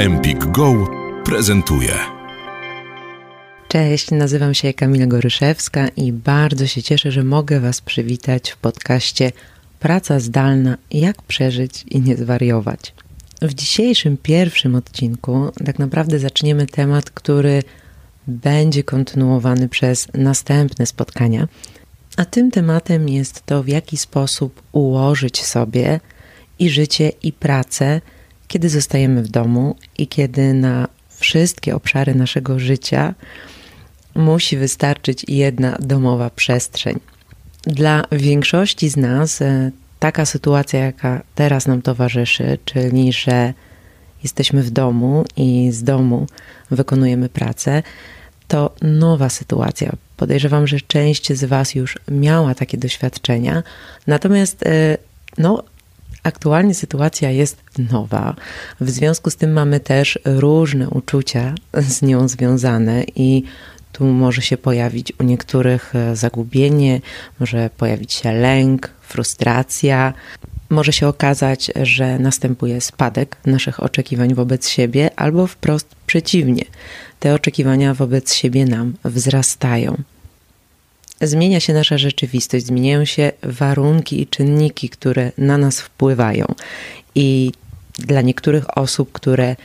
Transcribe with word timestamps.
Empik 0.00 0.44
Go 0.44 0.86
prezentuje. 1.24 1.94
Cześć, 3.68 4.10
nazywam 4.10 4.54
się 4.54 4.74
Kamila 4.74 5.06
Goryszewska 5.06 5.88
i 5.88 6.12
bardzo 6.12 6.66
się 6.66 6.82
cieszę, 6.82 7.12
że 7.12 7.24
mogę 7.24 7.60
Was 7.60 7.80
przywitać 7.80 8.50
w 8.50 8.56
podcaście 8.56 9.32
Praca 9.78 10.20
zdalna 10.20 10.76
jak 10.90 11.22
przeżyć 11.22 11.84
i 11.88 12.00
nie 12.00 12.16
zwariować. 12.16 12.94
W 13.42 13.54
dzisiejszym 13.54 14.16
pierwszym 14.16 14.74
odcinku 14.74 15.52
tak 15.66 15.78
naprawdę 15.78 16.18
zaczniemy 16.18 16.66
temat, 16.66 17.10
który 17.10 17.62
będzie 18.26 18.84
kontynuowany 18.84 19.68
przez 19.68 20.08
następne 20.14 20.86
spotkania. 20.86 21.48
A 22.16 22.24
tym 22.24 22.50
tematem 22.50 23.08
jest 23.08 23.46
to, 23.46 23.62
w 23.62 23.68
jaki 23.68 23.96
sposób 23.96 24.62
ułożyć 24.72 25.44
sobie 25.44 26.00
i 26.58 26.70
życie, 26.70 27.12
i 27.22 27.32
pracę, 27.32 28.00
kiedy 28.50 28.68
zostajemy 28.68 29.22
w 29.22 29.28
domu 29.28 29.76
i 29.98 30.06
kiedy 30.06 30.54
na 30.54 30.88
wszystkie 31.08 31.74
obszary 31.74 32.14
naszego 32.14 32.58
życia 32.58 33.14
musi 34.14 34.56
wystarczyć 34.56 35.24
jedna 35.28 35.76
domowa 35.80 36.30
przestrzeń. 36.30 36.98
Dla 37.62 38.04
większości 38.12 38.88
z 38.88 38.96
nas 38.96 39.42
e, 39.42 39.70
taka 39.98 40.26
sytuacja, 40.26 40.80
jaka 40.80 41.22
teraz 41.34 41.66
nam 41.66 41.82
towarzyszy, 41.82 42.58
czyli 42.64 43.12
że 43.12 43.54
jesteśmy 44.22 44.62
w 44.62 44.70
domu 44.70 45.24
i 45.36 45.68
z 45.72 45.82
domu 45.82 46.26
wykonujemy 46.70 47.28
pracę, 47.28 47.82
to 48.48 48.74
nowa 48.82 49.28
sytuacja. 49.28 49.92
Podejrzewam, 50.16 50.66
że 50.66 50.80
część 50.80 51.32
z 51.32 51.44
Was 51.44 51.74
już 51.74 51.98
miała 52.08 52.54
takie 52.54 52.78
doświadczenia, 52.78 53.62
natomiast 54.06 54.66
e, 54.66 54.98
no, 55.38 55.62
aktualnie 56.22 56.74
sytuacja 56.74 57.30
jest 57.30 57.62
nowa. 57.92 58.34
W 58.80 58.90
związku 58.90 59.30
z 59.30 59.36
tym 59.36 59.52
mamy 59.52 59.80
też 59.80 60.18
różne 60.24 60.90
uczucia 60.90 61.54
z 61.74 62.02
nią 62.02 62.28
związane 62.28 63.04
i 63.16 63.44
tu 63.92 64.04
może 64.04 64.42
się 64.42 64.56
pojawić 64.56 65.12
u 65.20 65.22
niektórych 65.22 65.94
e, 65.94 66.16
zagubienie, 66.16 67.00
może 67.40 67.70
pojawić 67.76 68.12
się 68.12 68.32
lęk, 68.32 68.90
frustracja. 69.00 70.12
Może 70.70 70.92
się 70.92 71.08
okazać, 71.08 71.70
że 71.82 72.18
następuje 72.18 72.80
spadek 72.80 73.36
naszych 73.46 73.82
oczekiwań 73.82 74.34
wobec 74.34 74.68
siebie, 74.68 75.10
albo 75.16 75.46
wprost 75.46 75.86
przeciwnie. 76.06 76.64
Te 77.20 77.34
oczekiwania 77.34 77.94
wobec 77.94 78.34
siebie 78.34 78.64
nam 78.64 78.94
wzrastają. 79.04 80.02
Zmienia 81.22 81.60
się 81.60 81.72
nasza 81.72 81.98
rzeczywistość, 81.98 82.66
zmieniają 82.66 83.04
się 83.04 83.32
warunki 83.42 84.22
i 84.22 84.26
czynniki, 84.26 84.88
które 84.88 85.32
na 85.38 85.58
nas 85.58 85.80
wpływają. 85.80 86.54
I 87.14 87.52
dla 87.98 88.20
niektórych 88.20 88.78
osób, 88.78 89.12
które 89.12 89.56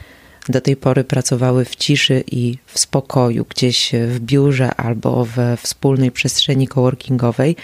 do 0.49 0.61
tej 0.61 0.75
pory 0.75 1.03
pracowały 1.03 1.65
w 1.65 1.75
ciszy 1.75 2.23
i 2.31 2.57
w 2.67 2.79
spokoju, 2.79 3.45
gdzieś 3.49 3.91
w 4.07 4.19
biurze 4.19 4.75
albo 4.75 5.25
w 5.25 5.37
wspólnej 5.61 6.11
przestrzeni 6.11 6.67
coworkingowej, 6.67 7.55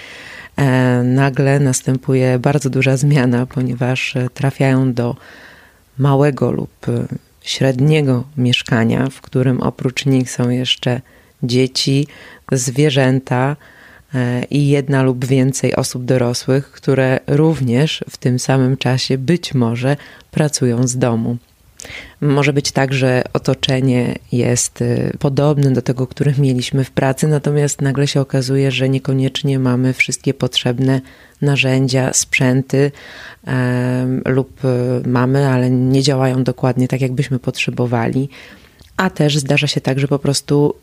e, 0.56 0.64
nagle 1.04 1.60
następuje 1.60 2.40
bardzo 2.40 2.70
duża 2.70 2.98
zmiana, 2.98 3.46
ponieważ 3.46 4.14
trafiają 4.34 4.94
do 4.94 5.16
małego 5.98 6.52
lub 6.52 6.86
średniego 7.42 8.24
mieszkania, 8.38 9.08
w 9.12 9.22
którym 9.22 9.62
oprócz 9.62 10.06
nich 10.06 10.32
są 10.32 10.50
jeszcze 10.50 11.02
dzieci, 11.44 12.08
zwierzęta, 12.52 13.56
i 14.50 14.68
jedna 14.68 15.04
lub 15.04 15.26
więcej 15.26 15.76
osób 15.76 16.06
dorosłych, 16.06 16.72
które 16.72 17.20
również 17.28 18.04
w 18.10 18.18
tym 18.18 18.40
samym 18.40 18.78
czasie 18.78 19.18
być 19.18 19.54
może 19.54 19.98
pracują 20.32 20.88
z 20.88 20.98
domu. 20.98 21.38
Może 22.22 22.54
być 22.54 22.72
tak, 22.72 22.94
że 22.94 23.24
otoczenie 23.34 24.16
jest 24.32 24.82
e, 24.82 25.12
podobne 25.20 25.72
do 25.72 25.82
tego, 25.82 26.08
które 26.08 26.34
mieliśmy 26.38 26.84
w 26.84 26.92
pracy, 26.92 27.28
natomiast 27.28 27.82
nagle 27.82 28.08
się 28.08 28.22
okazuje, 28.22 28.72
że 28.72 28.90
niekoniecznie 28.90 29.60
mamy 29.60 29.94
wszystkie 29.94 30.34
potrzebne 30.34 31.02
narzędzia, 31.42 32.14
sprzęty 32.14 32.92
e, 33.48 34.20
lub 34.26 34.62
mamy, 35.06 35.48
ale 35.48 35.70
nie 35.70 36.04
działają 36.04 36.44
dokładnie 36.44 36.88
tak, 36.88 37.02
jakbyśmy 37.02 37.40
potrzebowali. 37.40 38.30
A 38.98 39.10
też 39.10 39.38
zdarza 39.38 39.68
się 39.68 39.82
tak, 39.82 40.00
że 40.00 40.08
po 40.08 40.20
prostu 40.20 40.76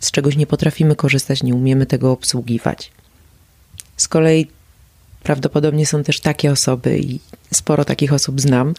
z 0.00 0.10
czegoś 0.10 0.36
nie 0.36 0.46
potrafimy 0.46 0.96
korzystać, 0.96 1.42
nie 1.42 1.54
umiemy 1.54 1.86
tego 1.86 2.12
obsługiwać. 2.12 2.90
Z 3.96 4.08
kolei 4.08 4.46
prawdopodobnie 5.22 5.86
są 5.86 6.02
też 6.02 6.20
takie 6.20 6.52
osoby, 6.52 6.98
i 6.98 7.20
sporo 7.54 7.84
takich 7.84 8.12
osób 8.12 8.40
znam, 8.40 8.74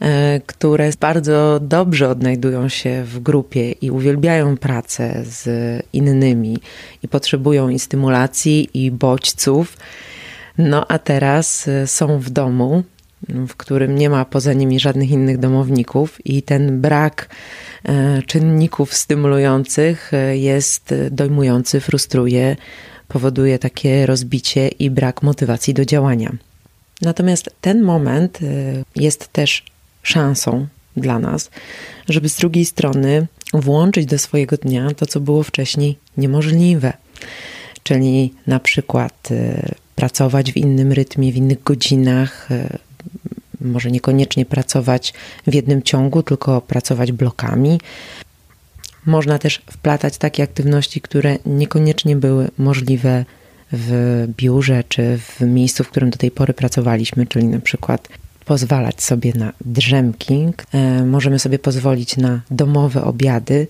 e, 0.00 0.40
które 0.46 0.90
bardzo 1.00 1.60
dobrze 1.62 2.08
odnajdują 2.08 2.68
się 2.68 3.04
w 3.04 3.20
grupie 3.20 3.72
i 3.72 3.90
uwielbiają 3.90 4.56
pracę 4.56 5.22
z 5.24 5.48
innymi 5.92 6.58
i 7.02 7.08
potrzebują 7.08 7.68
i 7.68 7.78
stymulacji, 7.78 8.70
i 8.74 8.90
bodźców. 8.90 9.76
No 10.58 10.86
a 10.88 10.98
teraz 10.98 11.68
e, 11.68 11.86
są 11.86 12.18
w 12.18 12.30
domu, 12.30 12.82
w 13.28 13.56
którym 13.56 13.98
nie 13.98 14.10
ma 14.10 14.24
poza 14.24 14.52
nimi 14.52 14.80
żadnych 14.80 15.10
innych 15.10 15.38
domowników, 15.38 16.26
i 16.26 16.42
ten 16.42 16.80
brak 16.80 17.28
e, 17.84 18.22
czynników 18.22 18.94
stymulujących 18.94 20.14
e, 20.14 20.36
jest 20.36 20.94
dojmujący, 21.10 21.80
frustruje, 21.80 22.56
powoduje 23.08 23.58
takie 23.58 24.06
rozbicie 24.06 24.68
i 24.68 24.90
brak 24.90 25.22
motywacji 25.22 25.74
do 25.74 25.84
działania. 25.84 26.32
Natomiast 27.02 27.50
ten 27.60 27.82
moment 27.82 28.38
e, 28.42 28.46
jest 28.96 29.32
też 29.32 29.64
szansą 30.02 30.66
dla 30.96 31.18
nas, 31.18 31.50
żeby 32.08 32.28
z 32.28 32.36
drugiej 32.36 32.64
strony 32.64 33.26
włączyć 33.52 34.06
do 34.06 34.18
swojego 34.18 34.56
dnia 34.56 34.88
to, 34.96 35.06
co 35.06 35.20
było 35.20 35.42
wcześniej 35.42 35.98
niemożliwe. 36.16 36.92
Czyli 37.82 38.34
na 38.46 38.60
przykład 38.60 39.28
pracować 39.96 40.52
w 40.52 40.56
innym 40.56 40.92
rytmie, 40.92 41.32
w 41.32 41.36
innych 41.36 41.62
godzinach, 41.62 42.48
może 43.60 43.90
niekoniecznie 43.90 44.46
pracować 44.46 45.14
w 45.46 45.54
jednym 45.54 45.82
ciągu, 45.82 46.22
tylko 46.22 46.60
pracować 46.60 47.12
blokami. 47.12 47.80
Można 49.06 49.38
też 49.38 49.62
wplatać 49.70 50.18
takie 50.18 50.42
aktywności, 50.42 51.00
które 51.00 51.36
niekoniecznie 51.46 52.16
były 52.16 52.48
możliwe 52.58 53.24
w 53.72 54.24
biurze 54.36 54.84
czy 54.88 55.18
w 55.18 55.40
miejscu, 55.40 55.84
w 55.84 55.88
którym 55.88 56.10
do 56.10 56.18
tej 56.18 56.30
pory 56.30 56.54
pracowaliśmy, 56.54 57.26
czyli 57.26 57.44
na 57.44 57.60
przykład 57.60 58.08
pozwalać 58.44 59.02
sobie 59.02 59.32
na 59.34 59.52
drzemki, 59.64 60.48
e, 60.72 61.04
możemy 61.04 61.38
sobie 61.38 61.58
pozwolić 61.58 62.16
na 62.16 62.40
domowe 62.50 63.04
obiady 63.04 63.66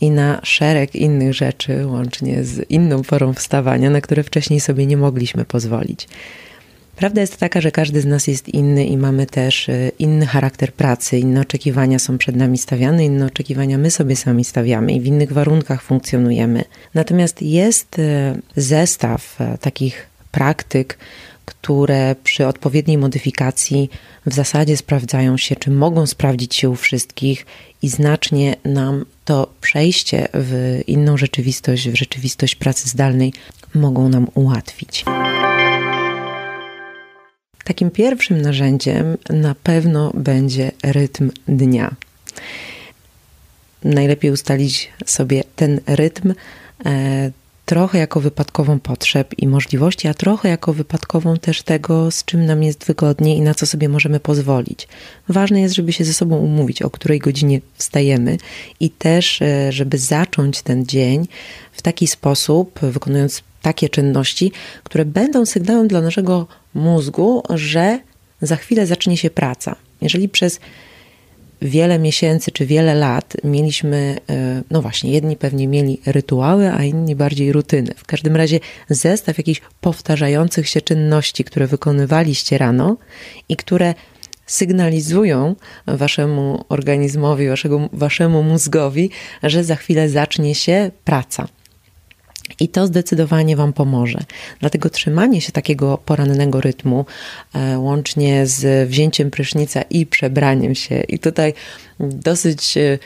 i 0.00 0.10
na 0.10 0.40
szereg 0.42 0.94
innych 0.94 1.34
rzeczy, 1.34 1.86
łącznie 1.86 2.44
z 2.44 2.70
inną 2.70 3.02
formą 3.02 3.32
wstawania, 3.32 3.90
na 3.90 4.00
które 4.00 4.22
wcześniej 4.22 4.60
sobie 4.60 4.86
nie 4.86 4.96
mogliśmy 4.96 5.44
pozwolić. 5.44 6.08
Prawda 6.98 7.20
jest 7.20 7.36
taka, 7.36 7.60
że 7.60 7.70
każdy 7.70 8.00
z 8.00 8.06
nas 8.06 8.26
jest 8.26 8.48
inny 8.48 8.86
i 8.86 8.96
mamy 8.96 9.26
też 9.26 9.68
e, 9.68 9.90
inny 9.98 10.26
charakter 10.26 10.72
pracy, 10.72 11.18
inne 11.18 11.40
oczekiwania 11.40 11.98
są 11.98 12.18
przed 12.18 12.36
nami 12.36 12.58
stawiane, 12.58 13.04
inne 13.04 13.26
oczekiwania 13.26 13.78
my 13.78 13.90
sobie 13.90 14.16
sami 14.16 14.44
stawiamy 14.44 14.92
i 14.92 15.00
w 15.00 15.06
innych 15.06 15.32
warunkach 15.32 15.82
funkcjonujemy. 15.82 16.64
Natomiast 16.94 17.42
jest 17.42 17.98
e, 17.98 18.38
zestaw 18.56 19.40
e, 19.40 19.58
takich 19.58 20.06
praktyk, 20.32 20.98
które 21.44 22.16
przy 22.24 22.46
odpowiedniej 22.46 22.98
modyfikacji 22.98 23.90
w 24.26 24.34
zasadzie 24.34 24.76
sprawdzają 24.76 25.36
się, 25.36 25.56
czy 25.56 25.70
mogą 25.70 26.06
sprawdzić 26.06 26.54
się 26.54 26.70
u 26.70 26.76
wszystkich 26.76 27.46
i 27.82 27.88
znacznie 27.88 28.56
nam 28.64 29.04
to 29.24 29.52
przejście 29.60 30.28
w 30.34 30.80
inną 30.86 31.16
rzeczywistość, 31.16 31.88
w 31.88 31.94
rzeczywistość 31.94 32.54
pracy 32.54 32.88
zdalnej 32.88 33.32
mogą 33.74 34.08
nam 34.08 34.26
ułatwić. 34.34 35.04
Takim 37.68 37.90
pierwszym 37.90 38.42
narzędziem 38.42 39.16
na 39.30 39.54
pewno 39.54 40.12
będzie 40.14 40.72
rytm 40.82 41.30
dnia. 41.48 41.94
Najlepiej 43.84 44.30
ustalić 44.30 44.92
sobie 45.06 45.44
ten 45.56 45.80
rytm 45.86 46.34
e, 46.86 47.30
trochę 47.64 47.98
jako 47.98 48.20
wypadkową 48.20 48.80
potrzeb 48.80 49.34
i 49.38 49.48
możliwości, 49.48 50.08
a 50.08 50.14
trochę 50.14 50.48
jako 50.48 50.72
wypadkową 50.72 51.36
też 51.36 51.62
tego, 51.62 52.10
z 52.10 52.24
czym 52.24 52.46
nam 52.46 52.62
jest 52.62 52.84
wygodnie 52.84 53.36
i 53.36 53.40
na 53.40 53.54
co 53.54 53.66
sobie 53.66 53.88
możemy 53.88 54.20
pozwolić. 54.20 54.88
Ważne 55.28 55.60
jest, 55.60 55.74
żeby 55.74 55.92
się 55.92 56.04
ze 56.04 56.12
sobą 56.12 56.36
umówić, 56.36 56.82
o 56.82 56.90
której 56.90 57.18
godzinie 57.18 57.60
wstajemy 57.74 58.38
i 58.80 58.90
też, 58.90 59.42
e, 59.42 59.72
żeby 59.72 59.98
zacząć 59.98 60.62
ten 60.62 60.86
dzień 60.86 61.28
w 61.72 61.82
taki 61.82 62.06
sposób, 62.06 62.78
wykonując 62.82 63.42
takie 63.62 63.88
czynności, 63.88 64.52
które 64.84 65.04
będą 65.04 65.46
sygnałem 65.46 65.88
dla 65.88 66.00
naszego 66.00 66.46
mózgu, 66.74 67.42
że 67.50 67.98
za 68.42 68.56
chwilę 68.56 68.86
zacznie 68.86 69.16
się 69.16 69.30
praca. 69.30 69.76
Jeżeli 70.00 70.28
przez 70.28 70.60
wiele 71.62 71.98
miesięcy 71.98 72.50
czy 72.50 72.66
wiele 72.66 72.94
lat 72.94 73.36
mieliśmy, 73.44 74.16
e, 74.30 74.62
no 74.70 74.82
właśnie, 74.82 75.12
jedni 75.12 75.36
pewnie 75.36 75.68
mieli 75.68 76.00
rytuały, 76.06 76.72
a 76.72 76.84
inni 76.84 77.16
bardziej 77.16 77.52
rutyny. 77.52 77.94
W 77.96 78.04
każdym 78.04 78.36
razie 78.36 78.60
zestaw 78.88 79.38
jakichś 79.38 79.60
powtarzających 79.80 80.68
się 80.68 80.80
czynności, 80.80 81.44
które 81.44 81.66
wykonywaliście 81.66 82.58
rano 82.58 82.96
i 83.48 83.56
które 83.56 83.94
sygnalizują 84.46 85.56
waszemu 85.86 86.64
organizmowi, 86.68 87.48
waszego, 87.48 87.88
waszemu 87.92 88.42
mózgowi, 88.42 89.10
że 89.42 89.64
za 89.64 89.76
chwilę 89.76 90.08
zacznie 90.08 90.54
się 90.54 90.90
praca. 91.04 91.48
I 92.60 92.68
to 92.68 92.86
zdecydowanie 92.86 93.56
Wam 93.56 93.72
pomoże. 93.72 94.18
Dlatego 94.60 94.90
trzymanie 94.90 95.40
się 95.40 95.52
takiego 95.52 95.98
porannego 95.98 96.60
rytmu, 96.60 97.06
e, 97.54 97.78
łącznie 97.78 98.46
z 98.46 98.88
wzięciem 98.88 99.30
prysznica 99.30 99.82
i 99.82 100.06
przebraniem 100.06 100.74
się, 100.74 101.00
i 101.00 101.18
tutaj 101.18 101.54
dosyć 102.00 102.76
e, 102.76 102.98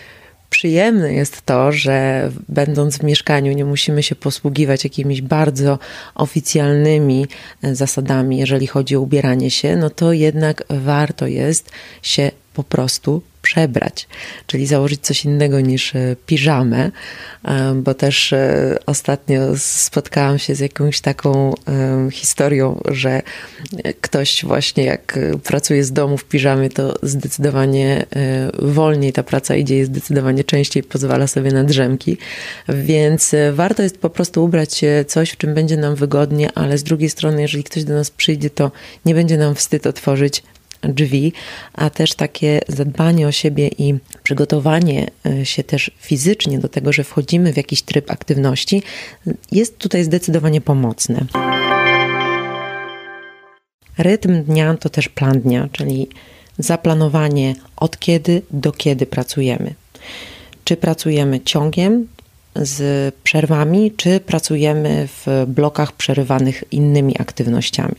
przyjemne 0.50 1.14
jest 1.14 1.42
to, 1.42 1.72
że 1.72 2.30
będąc 2.48 2.98
w 2.98 3.02
mieszkaniu 3.02 3.52
nie 3.52 3.64
musimy 3.64 4.02
się 4.02 4.14
posługiwać 4.14 4.84
jakimiś 4.84 5.22
bardzo 5.22 5.78
oficjalnymi 6.14 7.26
e, 7.62 7.74
zasadami, 7.74 8.38
jeżeli 8.38 8.66
chodzi 8.66 8.96
o 8.96 9.00
ubieranie 9.00 9.50
się, 9.50 9.76
no 9.76 9.90
to 9.90 10.12
jednak 10.12 10.64
warto 10.70 11.26
jest 11.26 11.70
się 12.02 12.30
po 12.54 12.64
prostu 12.64 13.22
przebrać, 13.42 14.08
czyli 14.46 14.66
założyć 14.66 15.00
coś 15.00 15.24
innego 15.24 15.60
niż 15.60 15.94
e, 15.94 16.16
piżamę, 16.26 16.90
e, 17.44 17.74
bo 17.74 17.94
też 17.94 18.32
e, 18.32 18.76
ostatnio 18.86 19.40
spotkałam 19.56 20.38
się 20.38 20.54
z 20.54 20.60
jakąś 20.60 21.00
taką 21.00 21.54
historią, 22.12 22.80
że 22.88 23.22
ktoś 24.00 24.44
właśnie 24.44 24.84
jak 24.84 25.18
pracuje 25.44 25.84
z 25.84 25.92
domu 25.92 26.18
w 26.18 26.24
piżamie, 26.24 26.70
to 26.70 26.94
zdecydowanie 27.02 28.06
wolniej 28.58 29.12
ta 29.12 29.22
praca 29.22 29.56
idzie 29.56 29.78
i 29.78 29.84
zdecydowanie 29.84 30.44
częściej 30.44 30.82
pozwala 30.82 31.26
sobie 31.26 31.52
na 31.52 31.64
drzemki, 31.64 32.16
więc 32.68 33.34
warto 33.52 33.82
jest 33.82 33.98
po 33.98 34.10
prostu 34.10 34.44
ubrać 34.44 34.80
coś, 35.06 35.30
w 35.30 35.36
czym 35.36 35.54
będzie 35.54 35.76
nam 35.76 35.94
wygodnie, 35.94 36.50
ale 36.54 36.78
z 36.78 36.82
drugiej 36.82 37.10
strony, 37.10 37.42
jeżeli 37.42 37.64
ktoś 37.64 37.84
do 37.84 37.94
nas 37.94 38.10
przyjdzie, 38.10 38.50
to 38.50 38.70
nie 39.04 39.14
będzie 39.14 39.36
nam 39.36 39.54
wstyd 39.54 39.86
otworzyć 39.86 40.42
drzwi, 40.82 41.32
a 41.72 41.90
też 41.90 42.14
takie 42.14 42.60
zadbanie 42.68 43.28
o 43.28 43.32
siebie 43.32 43.68
i 43.68 43.94
przygotowanie 44.22 45.10
e, 45.26 45.46
się 45.46 45.64
też 45.64 45.90
fizycznie 45.98 46.58
do 46.58 46.68
tego, 46.68 46.92
że 46.92 47.04
wchodzimy 47.04 47.52
w 47.52 47.56
jakiś 47.56 47.82
tryb 47.82 48.10
aktywności, 48.10 48.82
jest 49.52 49.78
tutaj 49.78 50.04
zdecydowanie 50.04 50.60
pomocne. 50.60 51.24
Rytm 53.98 54.42
dnia 54.42 54.74
to 54.74 54.88
też 54.88 55.08
plan 55.08 55.40
dnia, 55.40 55.68
czyli 55.72 56.08
zaplanowanie 56.58 57.54
od 57.76 57.98
kiedy 57.98 58.42
do 58.50 58.72
kiedy 58.72 59.06
pracujemy. 59.06 59.74
Czy 60.64 60.76
pracujemy 60.76 61.40
ciągiem 61.40 62.06
z 62.56 63.14
przerwami, 63.14 63.92
czy 63.96 64.20
pracujemy 64.20 65.08
w 65.08 65.44
blokach 65.46 65.92
przerywanych 65.92 66.64
innymi 66.70 67.14
aktywnościami. 67.18 67.94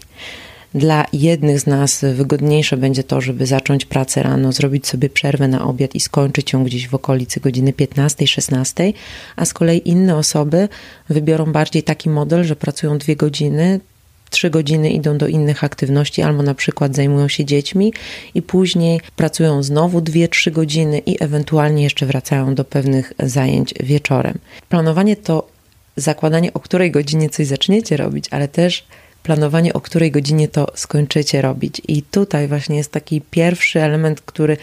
Dla 0.75 1.05
jednych 1.13 1.59
z 1.59 1.67
nas 1.67 2.05
wygodniejsze 2.13 2.77
będzie 2.77 3.03
to, 3.03 3.21
żeby 3.21 3.45
zacząć 3.45 3.85
pracę 3.85 4.23
rano, 4.23 4.51
zrobić 4.51 4.87
sobie 4.87 5.09
przerwę 5.09 5.47
na 5.47 5.65
obiad 5.65 5.95
i 5.95 5.99
skończyć 5.99 6.53
ją 6.53 6.63
gdzieś 6.63 6.87
w 6.87 6.95
okolicy 6.95 7.39
godziny 7.39 7.71
15-16, 7.71 8.93
a 9.35 9.45
z 9.45 9.53
kolei 9.53 9.89
inne 9.89 10.17
osoby 10.17 10.69
wybiorą 11.09 11.51
bardziej 11.51 11.83
taki 11.83 12.09
model, 12.09 12.43
że 12.43 12.55
pracują 12.55 12.97
dwie 12.97 13.15
godziny, 13.15 13.79
trzy 14.29 14.49
godziny 14.49 14.89
idą 14.89 15.17
do 15.17 15.27
innych 15.27 15.63
aktywności, 15.63 16.21
albo 16.21 16.43
na 16.43 16.55
przykład 16.55 16.95
zajmują 16.95 17.27
się 17.27 17.45
dziećmi 17.45 17.93
i 18.33 18.41
później 18.41 19.01
pracują 19.15 19.63
znowu 19.63 20.01
dwie, 20.01 20.27
trzy 20.27 20.51
godziny 20.51 20.99
i 20.99 21.23
ewentualnie 21.23 21.83
jeszcze 21.83 22.05
wracają 22.05 22.55
do 22.55 22.65
pewnych 22.65 23.13
zajęć 23.19 23.73
wieczorem. 23.83 24.37
Planowanie 24.69 25.15
to 25.15 25.47
zakładanie, 25.95 26.53
o 26.53 26.59
której 26.59 26.91
godzinie 26.91 27.29
coś 27.29 27.47
zaczniecie 27.47 27.97
robić, 27.97 28.25
ale 28.31 28.47
też 28.47 28.85
planowanie, 29.23 29.73
o 29.73 29.81
której 29.81 30.11
godzinie 30.11 30.47
to 30.47 30.67
skończycie 30.75 31.41
robić. 31.41 31.81
I 31.87 32.01
tutaj 32.01 32.47
właśnie 32.47 32.77
jest 32.77 32.91
taki 32.91 33.21
pierwszy 33.21 33.81
element, 33.81 34.21
który 34.21 34.57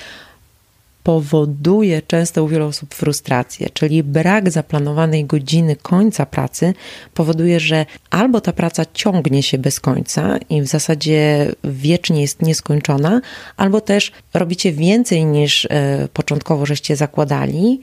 powoduje 1.02 2.02
często 2.02 2.44
u 2.44 2.48
wielu 2.48 2.66
osób 2.66 2.94
frustrację, 2.94 3.70
czyli 3.70 4.02
brak 4.02 4.50
zaplanowanej 4.50 5.24
godziny 5.24 5.76
końca 5.76 6.26
pracy 6.26 6.74
powoduje, 7.14 7.60
że 7.60 7.86
albo 8.10 8.40
ta 8.40 8.52
praca 8.52 8.84
ciągnie 8.94 9.42
się 9.42 9.58
bez 9.58 9.80
końca 9.80 10.38
i 10.50 10.62
w 10.62 10.66
zasadzie 10.66 11.52
wiecznie 11.64 12.20
jest 12.20 12.42
nieskończona, 12.42 13.20
albo 13.56 13.80
też 13.80 14.12
robicie 14.34 14.72
więcej 14.72 15.24
niż 15.24 15.66
e, 15.70 16.08
początkowo 16.12 16.66
żeście 16.66 16.96
zakładali, 16.96 17.80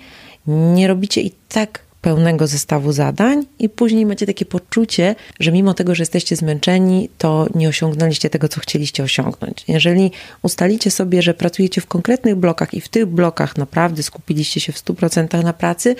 nie 0.47 0.87
robicie 0.87 1.21
i 1.21 1.31
tak 1.49 1.86
pełnego 2.07 2.47
zestawu 2.47 2.91
zadań, 2.91 3.45
i 3.59 3.69
później 3.69 4.05
macie 4.05 4.25
takie 4.25 4.45
poczucie, 4.45 5.15
że 5.39 5.51
mimo 5.51 5.73
tego, 5.73 5.95
że 5.95 6.01
jesteście 6.01 6.35
zmęczeni, 6.35 7.09
to 7.17 7.47
nie 7.55 7.69
osiągnęliście 7.69 8.29
tego, 8.29 8.47
co 8.47 8.59
chcieliście 8.59 9.03
osiągnąć. 9.03 9.63
Jeżeli 9.67 10.11
ustalicie 10.41 10.91
sobie, 10.91 11.21
że 11.21 11.33
pracujecie 11.33 11.81
w 11.81 11.85
konkretnych 11.85 12.35
blokach 12.35 12.73
i 12.73 12.81
w 12.81 12.89
tych 12.89 13.05
blokach 13.05 13.57
naprawdę 13.57 14.03
skupiliście 14.03 14.59
się 14.59 14.71
w 14.71 14.75
100% 14.75 15.43
na 15.43 15.53
pracy, 15.53 15.95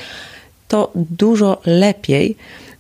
to 0.68 0.92
dużo 0.96 1.62
lepiej 1.66 2.36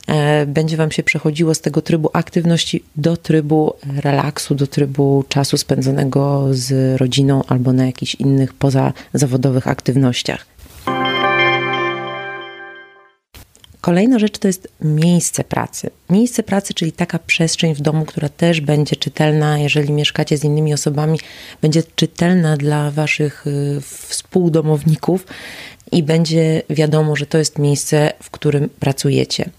e, 0.07 0.45
będzie 0.45 0.77
Wam 0.77 0.91
się 0.91 1.03
przechodziło 1.03 1.55
z 1.55 1.61
tego 1.61 1.81
trybu 1.81 2.09
aktywności 2.13 2.83
do 2.95 3.17
trybu 3.17 3.73
relaksu, 4.01 4.55
do 4.55 4.67
trybu 4.67 5.23
czasu 5.29 5.57
spędzonego 5.57 6.47
z 6.51 6.97
rodziną 7.01 7.43
albo 7.47 7.73
na 7.73 7.85
jakichś 7.85 8.15
innych 8.15 8.53
pozazawodowych 8.53 9.67
aktywnościach. 9.67 10.45
Kolejna 13.87 14.19
rzecz 14.19 14.37
to 14.37 14.47
jest 14.47 14.67
miejsce 14.81 15.43
pracy. 15.43 15.89
Miejsce 16.09 16.43
pracy, 16.43 16.73
czyli 16.73 16.91
taka 16.91 17.19
przestrzeń 17.19 17.75
w 17.75 17.81
domu, 17.81 18.05
która 18.05 18.29
też 18.29 18.61
będzie 18.61 18.95
czytelna, 18.95 19.59
jeżeli 19.59 19.93
mieszkacie 19.93 20.37
z 20.37 20.43
innymi 20.43 20.73
osobami, 20.73 21.19
będzie 21.61 21.83
czytelna 21.95 22.57
dla 22.57 22.91
waszych 22.91 23.47
y, 23.47 23.81
współdomowników 24.07 25.27
i 25.91 26.03
będzie 26.03 26.61
wiadomo, 26.69 27.15
że 27.15 27.25
to 27.25 27.37
jest 27.37 27.59
miejsce, 27.59 28.13
w 28.23 28.29
którym 28.29 28.69
pracujecie. 28.79 29.49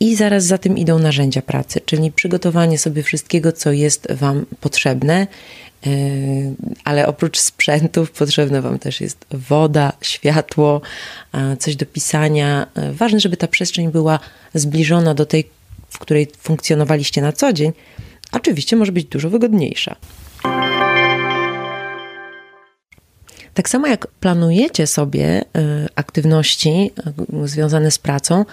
I 0.00 0.16
zaraz 0.16 0.44
za 0.44 0.58
tym 0.58 0.78
idą 0.78 0.98
narzędzia 0.98 1.42
pracy, 1.42 1.80
czyli 1.84 2.12
przygotowanie 2.12 2.78
sobie 2.78 3.02
wszystkiego, 3.02 3.52
co 3.52 3.72
jest 3.72 4.12
Wam 4.12 4.46
potrzebne, 4.60 5.26
ale 6.84 7.06
oprócz 7.06 7.38
sprzętów 7.38 8.10
potrzebna 8.10 8.62
Wam 8.62 8.78
też 8.78 9.00
jest 9.00 9.26
woda, 9.30 9.92
światło, 10.00 10.80
coś 11.58 11.76
do 11.76 11.86
pisania. 11.86 12.66
E, 12.74 12.92
ważne, 12.92 13.20
żeby 13.20 13.36
ta 13.36 13.48
przestrzeń 13.48 13.90
była 13.90 14.20
zbliżona 14.54 15.14
do 15.14 15.26
tej, 15.26 15.48
w 15.88 15.98
której 15.98 16.28
funkcjonowaliście 16.38 17.22
na 17.22 17.32
co 17.32 17.52
dzień. 17.52 17.72
Oczywiście 18.32 18.76
może 18.76 18.92
być 18.92 19.04
dużo 19.04 19.30
wygodniejsza. 19.30 19.96
Tak 23.54 23.68
samo 23.68 23.86
jak 23.86 24.06
planujecie 24.06 24.86
sobie 24.86 25.24
e, 25.24 25.44
aktywności 25.94 26.90
związane 27.44 27.90
z 27.90 27.98
pracą, 27.98 28.44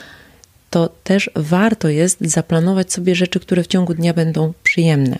to 0.69 0.89
też 1.03 1.29
warto 1.35 1.89
jest 1.89 2.21
zaplanować 2.21 2.93
sobie 2.93 3.15
rzeczy, 3.15 3.39
które 3.39 3.63
w 3.63 3.67
ciągu 3.67 3.93
dnia 3.93 4.13
będą 4.13 4.53
przyjemne. 4.63 5.19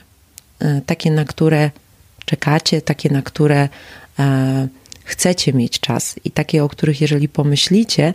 Takie, 0.86 1.12
na 1.12 1.26
które 1.26 1.72
czekacie, 2.26 2.82
takie, 2.82 3.10
na 3.10 3.22
które 3.22 3.70
e, 4.20 4.68
chcecie 5.04 5.54
mieć 5.54 5.80
czas 5.80 6.16
i 6.24 6.32
takie, 6.32 6.64
o 6.64 6.70
których 6.70 7.02
jeżeli 7.02 7.30
pomyślicie, 7.30 8.14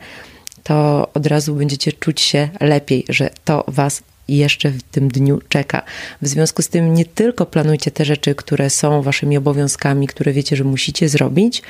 to 0.63 1.09
od 1.15 1.27
razu 1.27 1.55
będziecie 1.55 1.93
czuć 1.93 2.21
się 2.21 2.49
lepiej, 2.61 3.05
że 3.09 3.31
to 3.45 3.65
Was 3.69 4.03
jeszcze 4.29 4.71
w 4.71 4.83
tym 4.83 5.09
dniu 5.09 5.41
czeka. 5.49 5.83
W 6.23 6.29
związku 6.29 6.63
z 6.63 6.69
tym 6.69 6.95
nie 6.95 7.05
tylko 7.05 7.47
planujcie 7.47 7.91
te 7.91 8.05
rzeczy, 8.05 8.35
które 8.35 8.71
są 8.71 9.03
Waszymi 9.03 9.37
obowiązkami, 9.37 10.07
które 10.07 10.33
wiecie, 10.33 10.57
że 10.57 10.65
musicie 10.65 11.09
zrobić, 11.09 11.63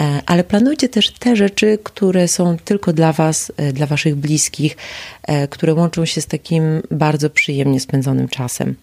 E, 0.00 0.22
ale 0.26 0.44
planujcie 0.44 0.88
też 0.88 1.10
te 1.10 1.36
rzeczy, 1.36 1.78
które 1.82 2.28
są 2.28 2.56
tylko 2.64 2.92
dla 2.92 3.12
Was, 3.12 3.52
e, 3.56 3.72
dla 3.72 3.86
Waszych 3.86 4.14
bliskich, 4.14 4.76
e, 5.22 5.48
które 5.48 5.74
łączą 5.74 6.04
się 6.04 6.20
z 6.20 6.26
takim 6.26 6.82
bardzo 6.90 7.30
przyjemnie 7.30 7.80
spędzonym 7.80 8.28
czasem. 8.28 8.74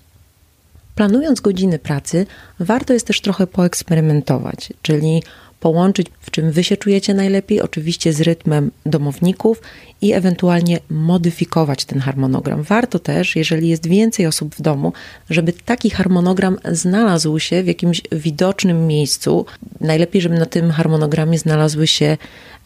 Planując 0.95 1.41
godziny 1.41 1.79
pracy, 1.79 2.25
warto 2.59 2.93
jest 2.93 3.07
też 3.07 3.21
trochę 3.21 3.47
poeksperymentować, 3.47 4.73
czyli 4.81 5.23
połączyć, 5.65 6.07
w 6.19 6.31
czym 6.31 6.51
wy 6.51 6.63
się 6.63 6.77
czujecie 6.77 7.13
najlepiej, 7.13 7.61
oczywiście 7.61 8.13
z 8.13 8.21
rytmem 8.21 8.71
domowników 8.85 9.61
i 10.01 10.13
ewentualnie 10.13 10.79
modyfikować 10.89 11.85
ten 11.85 11.99
harmonogram. 11.99 12.63
Warto 12.63 12.99
też, 12.99 13.35
jeżeli 13.35 13.69
jest 13.69 13.87
więcej 13.87 14.27
osób 14.27 14.55
w 14.55 14.61
domu, 14.61 14.93
żeby 15.29 15.53
taki 15.53 15.89
harmonogram 15.89 16.57
znalazł 16.71 17.39
się 17.39 17.63
w 17.63 17.67
jakimś 17.67 18.01
widocznym 18.11 18.87
miejscu. 18.87 19.45
Najlepiej, 19.81 20.21
żeby 20.21 20.39
na 20.39 20.45
tym 20.45 20.71
harmonogramie 20.71 21.39
znalazły 21.39 21.87
się 21.87 22.17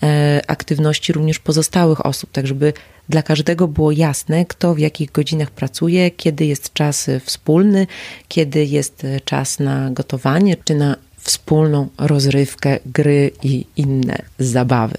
e, 0.04 0.42
aktywności 0.48 1.14
również 1.14 1.40
pozostałych 1.40 2.06
osób, 2.06 2.32
tak 2.32 2.48
żeby 2.48 2.74
dla 3.10 3.24
każdego 3.24 3.68
było 3.68 3.92
jasne, 3.92 4.46
kto 4.46 4.76
w 4.76 4.80
jakich 4.80 5.12
godzinach 5.12 5.52
pracuje, 5.52 6.12
kiedy 6.12 6.46
jest 6.46 6.74
czas 6.74 7.10
wspólny, 7.24 7.88
kiedy 8.28 8.66
jest 8.66 9.08
czas 9.26 9.60
na 9.60 9.92
gotowanie 9.92 10.58
czy 10.66 10.76
na 10.76 10.96
wspólną 11.20 11.88
rozrywkę, 11.98 12.80
gry 12.86 13.32
i 13.44 13.66
inne 13.76 14.22
zabawy. 14.40 14.98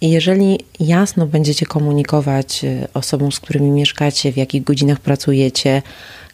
Jeżeli 0.00 0.58
jasno 0.80 1.26
będziecie 1.26 1.66
komunikować 1.66 2.64
e, 2.64 2.88
osobom, 2.94 3.32
z 3.32 3.40
którymi 3.40 3.70
mieszkacie, 3.70 4.32
w 4.32 4.36
jakich 4.36 4.64
godzinach 4.64 5.00
pracujecie, 5.00 5.82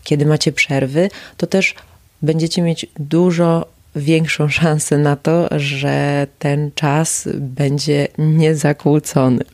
kiedy 0.05 0.27
macie 0.27 0.53
przerwy, 0.53 1.11
to 1.37 1.47
też 1.47 1.75
będziecie 2.23 2.63
mieć 2.63 2.87
dużo 2.99 3.67
większą 3.97 4.49
szansę 4.49 4.99
na 4.99 5.17
to, 5.17 5.49
że 5.59 6.27
ten 6.39 6.71
czas 6.75 7.29
będzie 7.35 8.09
niezakłócony. 8.19 9.45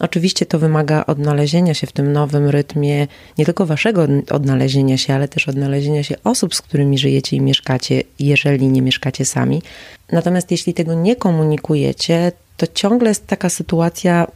Oczywiście 0.00 0.46
to 0.46 0.58
wymaga 0.58 1.06
odnalezienia 1.06 1.74
się 1.74 1.86
w 1.86 1.92
tym 1.92 2.12
nowym 2.12 2.48
rytmie, 2.48 3.06
nie 3.38 3.44
tylko 3.44 3.66
waszego 3.66 4.06
odnalezienia 4.30 4.98
się, 4.98 5.14
ale 5.14 5.28
też 5.28 5.48
odnalezienia 5.48 6.02
się 6.02 6.14
osób, 6.24 6.54
z 6.54 6.62
którymi 6.62 6.98
żyjecie 6.98 7.36
i 7.36 7.40
mieszkacie, 7.40 8.02
jeżeli 8.18 8.68
nie 8.68 8.82
mieszkacie 8.82 9.24
sami. 9.24 9.62
Natomiast 10.12 10.50
jeśli 10.50 10.74
tego 10.74 10.94
nie 10.94 11.16
komunikujecie, 11.16 12.32
to 12.56 12.66
ciągle 12.66 13.08
jest 13.08 13.26
taka 13.26 13.48
sytuacja, 13.48 14.26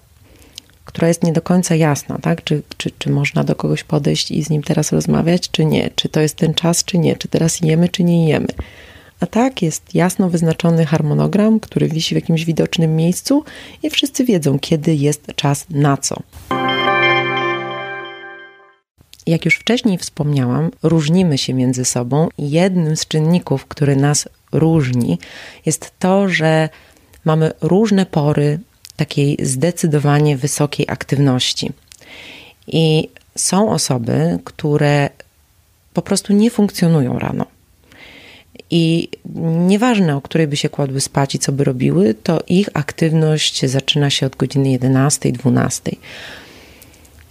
która 0.85 1.09
jest 1.09 1.23
nie 1.23 1.33
do 1.33 1.43
końca 1.43 1.75
jasna, 1.75 2.19
tak? 2.19 2.45
Czy, 2.45 2.62
czy, 2.77 2.91
czy 2.99 3.11
można 3.11 3.45
do 3.45 3.55
kogoś 3.55 3.85
podejść 3.85 4.31
i 4.31 4.43
z 4.43 4.50
nim 4.50 4.62
teraz 4.62 4.93
rozmawiać, 4.93 5.50
czy 5.50 5.65
nie? 5.65 5.91
Czy 5.95 6.09
to 6.09 6.21
jest 6.21 6.37
ten 6.37 6.55
czas, 6.55 6.85
czy 6.85 6.99
nie? 6.99 7.17
Czy 7.17 7.29
teraz 7.29 7.61
jemy, 7.61 7.88
czy 7.88 8.05
nie 8.05 8.29
jemy? 8.29 8.49
A 9.21 9.27
tak 9.27 9.63
jest 9.63 9.95
jasno 9.95 10.31
wyznaczony 10.31 10.87
harmonogram, 10.87 11.61
który 11.61 11.89
wisi 11.89 12.15
w 12.15 12.21
jakimś 12.21 12.45
widocznym 12.45 12.97
miejscu 12.97 13.45
i 13.83 13.91
wszyscy 13.91 14.25
wiedzą, 14.25 14.59
kiedy 14.59 14.95
jest 14.95 15.27
czas 15.37 15.67
na 15.71 15.97
co. 15.97 16.17
Jak 19.27 19.45
już 19.45 19.55
wcześniej 19.55 19.99
wspomniałam, 19.99 20.71
różnimy 20.83 21.39
się 21.39 21.55
między 21.55 21.85
sobą 21.85 22.29
i 22.39 22.51
jednym 22.51 22.97
z 22.97 23.07
czynników, 23.07 23.67
który 23.67 23.97
nas 23.97 24.29
różni, 24.53 25.19
jest 25.67 25.93
to, 25.99 26.29
że 26.29 26.69
mamy 27.25 27.53
różne 27.61 28.07
pory 28.07 28.59
takiej 28.97 29.37
zdecydowanie 29.43 30.37
wysokiej 30.37 30.87
aktywności. 30.89 31.73
I 32.67 33.09
są 33.37 33.71
osoby, 33.71 34.39
które 34.45 35.11
po 35.95 36.03
prostu 36.03 36.33
nie 36.33 36.51
funkcjonują 36.51 37.19
rano. 37.19 37.58
I 38.71 39.09
nieważne, 39.45 40.17
o 40.17 40.21
której 40.21 40.47
by 40.47 40.57
się 40.57 40.69
kładły 40.69 41.01
spać 41.01 41.35
i 41.35 41.39
co 41.39 41.53
by 41.53 41.65
robiły, 41.65 42.15
to 42.15 42.43
ich 42.47 42.69
aktywność 42.75 43.67
zaczyna 43.67 44.11
się 44.11 44.27
od 44.27 44.37
godziny 44.37 44.71
11, 44.71 45.33
12. 45.33 45.93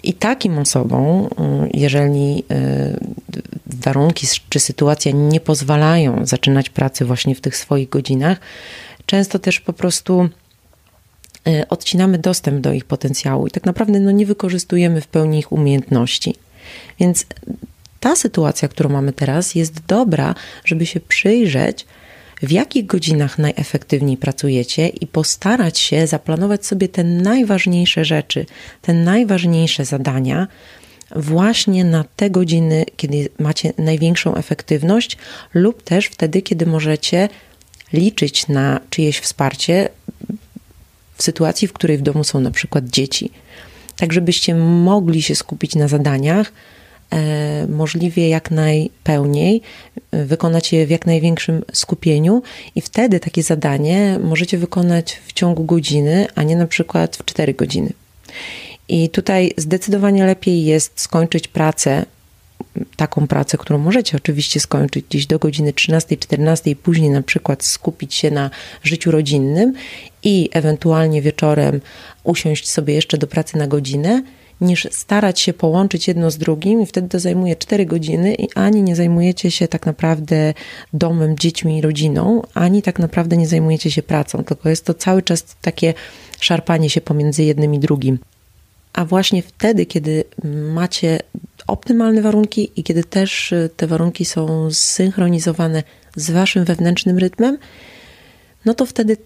I 0.04 0.14
takim 0.14 0.60
osobom, 0.60 1.26
y, 1.26 1.30
jeżeli 1.74 2.44
y, 2.52 3.00
warunki 3.66 4.28
czy 4.50 4.60
sytuacja 4.60 5.12
nie 5.12 5.40
pozwalają 5.40 6.26
zaczynać 6.26 6.70
pracy 6.70 7.06
właśnie 7.06 7.36
w 7.36 7.42
tych 7.42 7.58
swoich 7.58 7.90
godzinach, 7.90 8.40
często 9.06 9.40
też 9.40 9.60
po 9.60 9.74
prostu 9.74 10.30
y, 11.48 11.68
odcinamy 11.70 12.18
dostęp 12.18 12.62
do 12.62 12.74
ich 12.74 12.86
potencjału 12.86 13.48
i 13.48 13.52
tak 13.52 13.66
naprawdę 13.66 14.00
no, 14.00 14.12
nie 14.12 14.26
wykorzystujemy 14.26 15.02
w 15.02 15.08
pełni 15.08 15.40
ich 15.40 15.52
umiejętności. 15.52 16.36
Więc 17.00 17.26
ta 18.00 18.16
sytuacja, 18.16 18.68
którą 18.68 18.90
mamy 18.90 19.14
teraz, 19.14 19.56
jest 19.56 19.86
dobra, 19.86 20.36
żeby 20.66 20.86
się 20.86 21.00
przyjrzeć, 21.00 21.86
w 22.42 22.52
jakich 22.52 22.86
godzinach 22.86 23.40
najefektywniej 23.40 24.18
pracujecie 24.18 24.88
i 24.88 25.08
postarać 25.08 25.80
się 25.80 26.08
zaplanować 26.08 26.66
sobie 26.66 26.90
te 26.90 27.04
najważniejsze 27.04 28.06
rzeczy, 28.06 28.46
te 28.82 28.94
najważniejsze 28.94 29.86
zadania 29.86 30.48
właśnie 31.16 31.86
na 31.86 32.06
te 32.16 32.30
godziny, 32.30 32.86
kiedy 32.98 33.30
macie 33.40 33.74
największą 33.78 34.36
efektywność, 34.36 35.18
lub 35.54 35.84
też 35.84 36.06
wtedy, 36.06 36.42
kiedy 36.42 36.66
możecie 36.66 37.30
liczyć 37.94 38.48
na 38.48 38.80
czyjeś 38.90 39.20
wsparcie 39.20 39.90
w 41.16 41.24
sytuacji, 41.24 41.68
w 41.68 41.74
której 41.74 41.98
w 41.98 42.02
domu 42.02 42.24
są 42.24 42.40
na 42.40 42.52
przykład 42.52 42.86
dzieci. 42.86 43.32
Tak, 43.98 44.14
żebyście 44.14 44.56
mogli 44.56 45.22
się 45.22 45.36
skupić 45.36 45.76
na 45.76 45.88
zadaniach, 45.88 46.52
możliwie 47.70 48.30
jak 48.30 48.52
najpełniej, 48.52 49.62
e, 50.12 50.26
wykonać 50.26 50.74
je 50.74 50.88
w 50.88 50.90
jak 50.90 51.06
największym 51.06 51.64
skupieniu, 51.74 52.42
i 52.76 52.82
wtedy 52.82 53.20
takie 53.20 53.44
zadanie 53.44 54.20
możecie 54.24 54.58
wykonać 54.58 55.22
w 55.28 55.34
ciągu 55.34 55.64
godziny, 55.64 56.28
a 56.36 56.44
nie 56.44 56.56
na 56.56 56.68
przykład 56.68 57.16
w 57.16 57.26
4 57.26 57.54
godziny. 57.54 57.94
I 58.90 59.10
tutaj 59.10 59.54
zdecydowanie 59.58 60.26
lepiej 60.26 60.66
jest 60.66 61.00
skończyć 61.00 61.48
pracę, 61.48 62.06
taką 62.96 63.28
pracę, 63.28 63.58
którą 63.58 63.80
możecie 63.80 64.18
oczywiście 64.18 64.60
skończyć 64.60 65.06
gdzieś 65.10 65.26
do 65.26 65.40
godziny 65.40 65.74
13-14 65.74 66.70
i 66.70 66.76
później 66.76 67.10
na 67.10 67.22
przykład 67.22 67.64
skupić 67.64 68.14
się 68.14 68.32
na 68.32 68.50
życiu 68.84 69.12
rodzinnym 69.12 69.74
i 70.24 70.50
ewentualnie 70.54 71.22
wieczorem 71.22 71.82
usiąść 72.24 72.70
sobie 72.70 72.94
jeszcze 72.94 73.18
do 73.18 73.28
pracy 73.28 73.58
na 73.58 73.68
godzinę, 73.68 74.24
niż 74.62 74.88
starać 74.92 75.40
się 75.40 75.54
połączyć 75.54 76.08
jedno 76.08 76.32
z 76.32 76.38
drugim 76.38 76.82
i 76.82 76.86
wtedy 76.86 77.10
to 77.10 77.20
zajmuje 77.20 77.56
4 77.56 77.86
godziny 77.86 78.36
i 78.36 78.48
ani 78.56 78.84
nie 78.84 78.96
zajmujecie 78.96 79.52
się 79.52 79.68
tak 79.68 79.86
naprawdę 79.86 80.54
domem, 80.94 81.38
dziećmi 81.38 81.78
i 81.78 81.82
rodziną, 81.82 82.42
ani 82.54 82.82
tak 82.82 83.00
naprawdę 83.00 83.38
nie 83.38 83.48
zajmujecie 83.48 83.92
się 83.92 84.04
pracą, 84.04 84.44
tylko 84.44 84.70
jest 84.70 84.86
to 84.86 84.94
cały 84.94 85.22
czas 85.22 85.46
takie 85.62 85.94
szarpanie 86.40 86.90
się 86.90 87.02
pomiędzy 87.02 87.44
jednym 87.44 87.74
i 87.74 87.80
drugim. 87.80 88.20
A 88.94 89.06
właśnie 89.06 89.42
wtedy, 89.42 89.86
kiedy 89.86 90.24
macie 90.74 91.20
optymalne 91.68 92.22
warunki 92.22 92.72
i 92.76 92.84
kiedy 92.84 93.04
też 93.04 93.54
te 93.78 93.88
warunki 93.88 94.26
są 94.26 94.72
zsynchronizowane 94.72 95.84
z 96.16 96.32
waszym 96.32 96.66
wewnętrznym 96.66 97.18
rytmem, 97.18 97.58
no 98.66 98.74
to 98.74 98.86
wtedy 98.86 99.18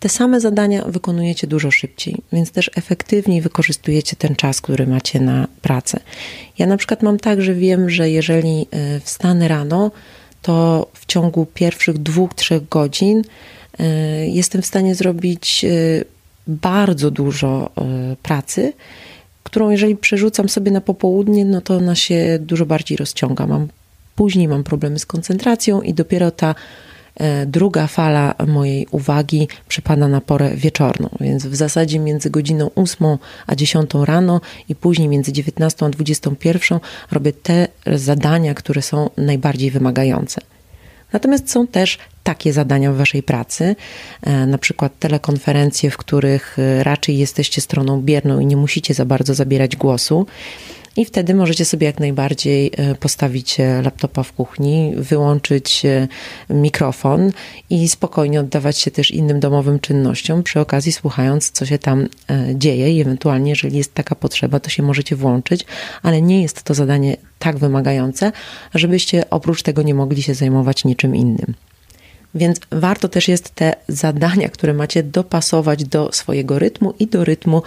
te 0.00 0.08
same 0.08 0.40
zadania 0.40 0.84
wykonujecie 0.84 1.46
dużo 1.46 1.70
szybciej, 1.70 2.16
więc 2.32 2.50
też 2.50 2.70
efektywniej 2.74 3.40
wykorzystujecie 3.40 4.16
ten 4.16 4.36
czas, 4.36 4.60
który 4.60 4.86
macie 4.86 5.20
na 5.20 5.48
pracę. 5.62 6.00
Ja 6.58 6.66
na 6.66 6.76
przykład 6.76 7.02
mam 7.02 7.18
tak, 7.18 7.42
że 7.42 7.54
wiem, 7.54 7.90
że 7.90 8.10
jeżeli 8.10 8.66
e, 8.70 9.00
wstanę 9.00 9.48
rano, 9.48 9.90
to 10.42 10.86
w 10.94 11.06
ciągu 11.06 11.46
pierwszych 11.54 11.98
dwóch, 11.98 12.34
trzech 12.34 12.68
godzin 12.68 13.22
e, 13.78 13.84
jestem 14.26 14.62
w 14.62 14.66
stanie 14.66 14.94
zrobić 14.94 15.64
e, 15.64 15.68
bardzo 16.46 17.10
dużo 17.10 17.70
pracy, 18.22 18.72
którą 19.42 19.70
jeżeli 19.70 19.96
przerzucam 19.96 20.48
sobie 20.48 20.70
na 20.70 20.80
popołudnie, 20.80 21.44
no 21.44 21.60
to 21.60 21.76
ona 21.76 21.94
się 21.94 22.38
dużo 22.40 22.66
bardziej 22.66 22.96
rozciąga. 22.96 23.46
Mam, 23.46 23.68
później 24.16 24.48
mam 24.48 24.64
problemy 24.64 24.98
z 24.98 25.06
koncentracją 25.06 25.82
i 25.82 25.94
dopiero 25.94 26.30
ta 26.30 26.54
druga 27.46 27.86
fala 27.86 28.34
mojej 28.46 28.86
uwagi 28.90 29.48
przypada 29.68 30.08
na 30.08 30.20
porę 30.20 30.56
wieczorną, 30.56 31.08
więc 31.20 31.46
w 31.46 31.54
zasadzie 31.54 31.98
między 31.98 32.30
godziną 32.30 32.70
8 32.74 33.18
a 33.46 33.54
10 33.54 33.90
rano 34.04 34.40
i 34.68 34.74
później 34.74 35.08
między 35.08 35.32
19 35.32 35.86
a 35.86 35.88
21 35.88 36.80
robię 37.12 37.32
te 37.32 37.68
zadania, 37.86 38.54
które 38.54 38.82
są 38.82 39.10
najbardziej 39.16 39.70
wymagające. 39.70 40.40
Natomiast 41.12 41.50
są 41.50 41.66
też 41.66 41.98
takie 42.22 42.52
zadania 42.52 42.92
w 42.92 42.96
Waszej 42.96 43.22
pracy, 43.22 43.76
e, 44.22 44.46
na 44.46 44.58
przykład 44.58 44.98
telekonferencje, 44.98 45.90
w 45.90 45.96
których 45.96 46.58
e, 46.58 46.84
raczej 46.84 47.18
jesteście 47.18 47.60
stroną 47.60 48.02
bierną 48.02 48.40
i 48.40 48.46
nie 48.46 48.56
musicie 48.56 48.94
za 48.94 49.04
bardzo 49.04 49.34
zabierać 49.34 49.76
głosu. 49.76 50.26
I 50.96 51.04
wtedy 51.04 51.34
możecie 51.34 51.64
sobie 51.64 51.86
jak 51.86 52.00
najbardziej 52.00 52.72
e, 52.76 52.94
postawić 52.94 53.60
e, 53.60 53.82
laptopa 53.82 54.22
w 54.22 54.32
kuchni, 54.32 54.92
wyłączyć 54.96 55.82
e, 55.84 56.08
mikrofon 56.50 57.32
i 57.70 57.88
spokojnie 57.88 58.40
oddawać 58.40 58.78
się 58.78 58.90
też 58.90 59.10
innym 59.10 59.40
domowym 59.40 59.80
czynnościom, 59.80 60.42
przy 60.42 60.60
okazji 60.60 60.92
słuchając, 60.92 61.50
co 61.50 61.66
się 61.66 61.78
tam 61.78 62.08
dzieje 62.54 62.92
i 62.92 63.00
ewentualnie, 63.00 63.50
jeżeli 63.50 63.76
jest 63.76 63.94
taka 63.94 64.14
potrzeba, 64.14 64.60
to 64.60 64.70
się 64.70 64.82
możecie 64.82 65.16
włączyć, 65.16 65.64
ale 66.02 66.22
nie 66.22 66.42
jest 66.42 66.62
to 66.62 66.74
zadanie 66.74 67.16
tak 67.38 67.58
wymagające, 67.58 68.32
żebyście 68.74 69.30
oprócz 69.30 69.62
tego 69.62 69.82
nie 69.82 69.94
mogli 69.94 70.22
się 70.22 70.34
zajmować 70.34 70.84
niczym 70.84 71.16
innym. 71.16 71.54
Więc 72.34 72.60
warto 72.70 73.08
też 73.08 73.28
jest 73.28 73.50
te 73.50 73.74
zadania, 73.88 74.48
które 74.48 74.74
macie, 74.74 75.02
dopasować 75.02 75.84
do 75.84 76.12
swojego 76.12 76.58
rytmu 76.58 76.94
i 76.98 77.06
do 77.06 77.24
rytmu 77.24 77.62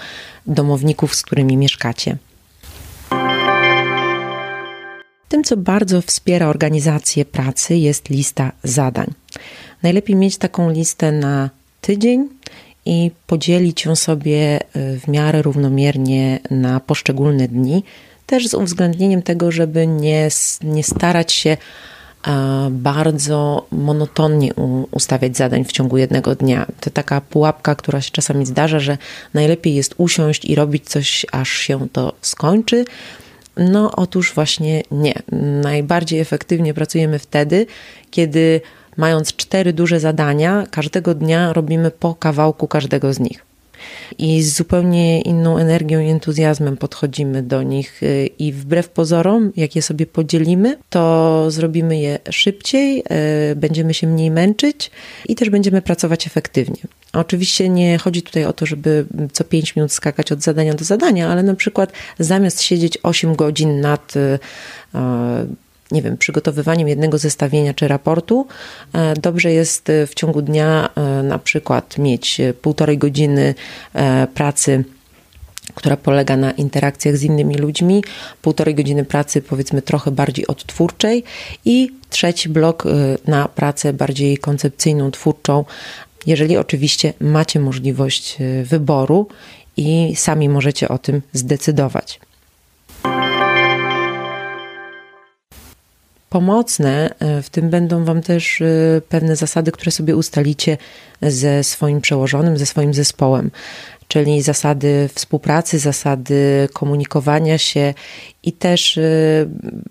domowników, 0.47 1.15
z 1.15 1.21
którymi 1.21 1.57
mieszkacie. 1.57 2.17
Tym, 5.33 5.43
co 5.43 5.57
bardzo 5.57 6.01
wspiera 6.01 6.47
organizację 6.47 7.25
pracy, 7.25 7.75
jest 7.75 8.09
lista 8.09 8.51
zadań. 8.63 9.07
Najlepiej 9.83 10.15
mieć 10.15 10.37
taką 10.37 10.71
listę 10.71 11.11
na 11.11 11.49
tydzień 11.81 12.29
i 12.85 13.11
podzielić 13.27 13.85
ją 13.85 13.95
sobie 13.95 14.59
y, 14.61 14.99
w 14.99 15.07
miarę 15.07 15.41
równomiernie 15.41 16.39
na 16.51 16.79
poszczególne 16.79 17.47
dni, 17.47 17.83
też 18.25 18.47
z 18.47 18.53
uwzględnieniem 18.53 19.21
tego, 19.21 19.51
żeby 19.51 19.87
nie, 19.87 20.29
nie 20.63 20.83
starać 20.83 21.33
się 21.33 21.57
bardzo 22.71 23.67
monotonnie 23.71 24.53
ustawiać 24.91 25.37
zadań 25.37 25.65
w 25.65 25.71
ciągu 25.71 25.97
jednego 25.97 26.35
dnia. 26.35 26.65
To 26.79 26.89
taka 26.89 27.21
pułapka, 27.21 27.75
która 27.75 28.01
się 28.01 28.11
czasami 28.11 28.45
zdarza, 28.45 28.79
że 28.79 28.97
najlepiej 29.33 29.75
jest 29.75 29.95
usiąść 29.97 30.45
i 30.45 30.55
robić 30.55 30.89
coś, 30.89 31.25
aż 31.31 31.49
się 31.49 31.87
to 31.89 32.13
skończy. 32.21 32.85
No 33.57 33.91
otóż 33.95 34.33
właśnie 34.33 34.83
nie. 34.91 35.13
Najbardziej 35.61 36.19
efektywnie 36.19 36.73
pracujemy 36.73 37.19
wtedy, 37.19 37.65
kiedy 38.11 38.61
mając 38.97 39.35
cztery 39.35 39.73
duże 39.73 39.99
zadania, 39.99 40.67
każdego 40.71 41.15
dnia 41.15 41.53
robimy 41.53 41.91
po 41.91 42.15
kawałku 42.15 42.67
każdego 42.67 43.13
z 43.13 43.19
nich. 43.19 43.45
i 44.17 44.41
z 44.43 44.55
zupełnie 44.55 45.21
inną 45.21 45.57
energią 45.57 45.99
i 45.99 46.09
entuzjazmem 46.09 46.77
podchodzimy 46.77 47.43
do 47.43 47.63
nich 47.63 48.01
i 48.39 48.53
wbrew 48.53 48.89
pozorom, 48.89 49.51
jak 49.55 49.75
je 49.75 49.81
sobie 49.81 50.05
podzielimy, 50.05 50.77
to 50.89 51.45
zrobimy 51.51 51.99
je 51.99 52.19
szybciej, 52.29 53.03
y, 53.51 53.55
będziemy 53.55 53.93
się 53.93 54.07
mniej 54.07 54.31
męczyć 54.31 54.91
i 55.29 55.35
też 55.35 55.49
będziemy 55.49 55.81
pracować 55.81 56.27
efektywnie. 56.27 56.77
Oczywiście 57.13 57.69
nie 57.69 57.97
chodzi 57.97 58.21
tutaj 58.21 58.45
o 58.45 58.53
to, 58.53 58.65
żeby 58.65 59.05
co 59.31 59.43
5 59.43 59.75
minut 59.75 59.91
skakać 59.91 60.31
od 60.31 60.41
zadania 60.41 60.73
do 60.73 60.85
zadania, 60.85 61.29
ale 61.29 61.43
na 61.43 61.55
przykład 61.55 61.91
zamiast 62.19 62.61
siedzieć 62.61 62.97
8 63.03 63.35
godzin 63.35 63.81
nad 63.81 64.15
y, 64.15 64.39
nie 65.93 66.01
wiem, 66.01 66.17
przygotowywaniem 66.17 66.87
jednego 66.87 67.17
zestawienia 67.17 67.73
czy 67.73 67.87
raportu, 67.87 68.47
e, 68.93 69.13
dobrze 69.13 69.51
jest 69.51 69.89
e, 69.89 70.07
w 70.07 70.13
ciągu 70.13 70.41
dnia 70.41 70.89
e, 70.95 71.23
na 71.23 71.39
przykład 71.39 71.97
mieć 71.97 72.41
półtorej 72.61 72.97
godziny 72.97 73.55
pracy 74.33 74.83
która 75.75 75.97
polega 75.97 76.37
na 76.37 76.51
interakcjach 76.51 77.17
z 77.17 77.23
innymi 77.23 77.55
ludźmi, 77.55 78.03
półtorej 78.41 78.75
godziny 78.75 79.05
pracy 79.05 79.41
powiedzmy 79.41 79.81
trochę 79.81 80.11
bardziej 80.11 80.47
odtwórczej 80.47 81.23
i 81.65 81.89
trzeci 82.09 82.49
blok 82.49 82.83
na 83.27 83.47
pracę 83.47 83.93
bardziej 83.93 84.37
koncepcyjną, 84.37 85.11
twórczą, 85.11 85.65
jeżeli 86.25 86.57
oczywiście 86.57 87.13
macie 87.19 87.59
możliwość 87.59 88.37
wyboru 88.63 89.27
i 89.77 90.13
sami 90.15 90.49
możecie 90.49 90.89
o 90.89 90.97
tym 90.97 91.21
zdecydować. 91.33 92.19
pomocne. 96.33 97.15
E, 97.19 97.41
w 97.41 97.49
tym 97.49 97.69
będą 97.69 98.05
Wam 98.05 98.21
też 98.21 98.61
e, 98.61 98.65
pewne 99.09 99.35
zasady, 99.35 99.71
które 99.71 99.91
sobie 99.91 100.15
ustalicie 100.15 100.77
ze 101.21 101.63
swoim 101.63 102.01
przełożonym, 102.01 102.57
ze 102.57 102.65
swoim 102.65 102.93
zespołem, 102.93 103.51
czyli 104.13 104.41
zasady 104.41 105.09
współpracy, 105.13 105.79
zasady 105.79 106.69
komunikowania 106.73 107.57
się 107.57 107.93
i 108.43 108.51
też 108.51 108.97
e, 108.97 109.01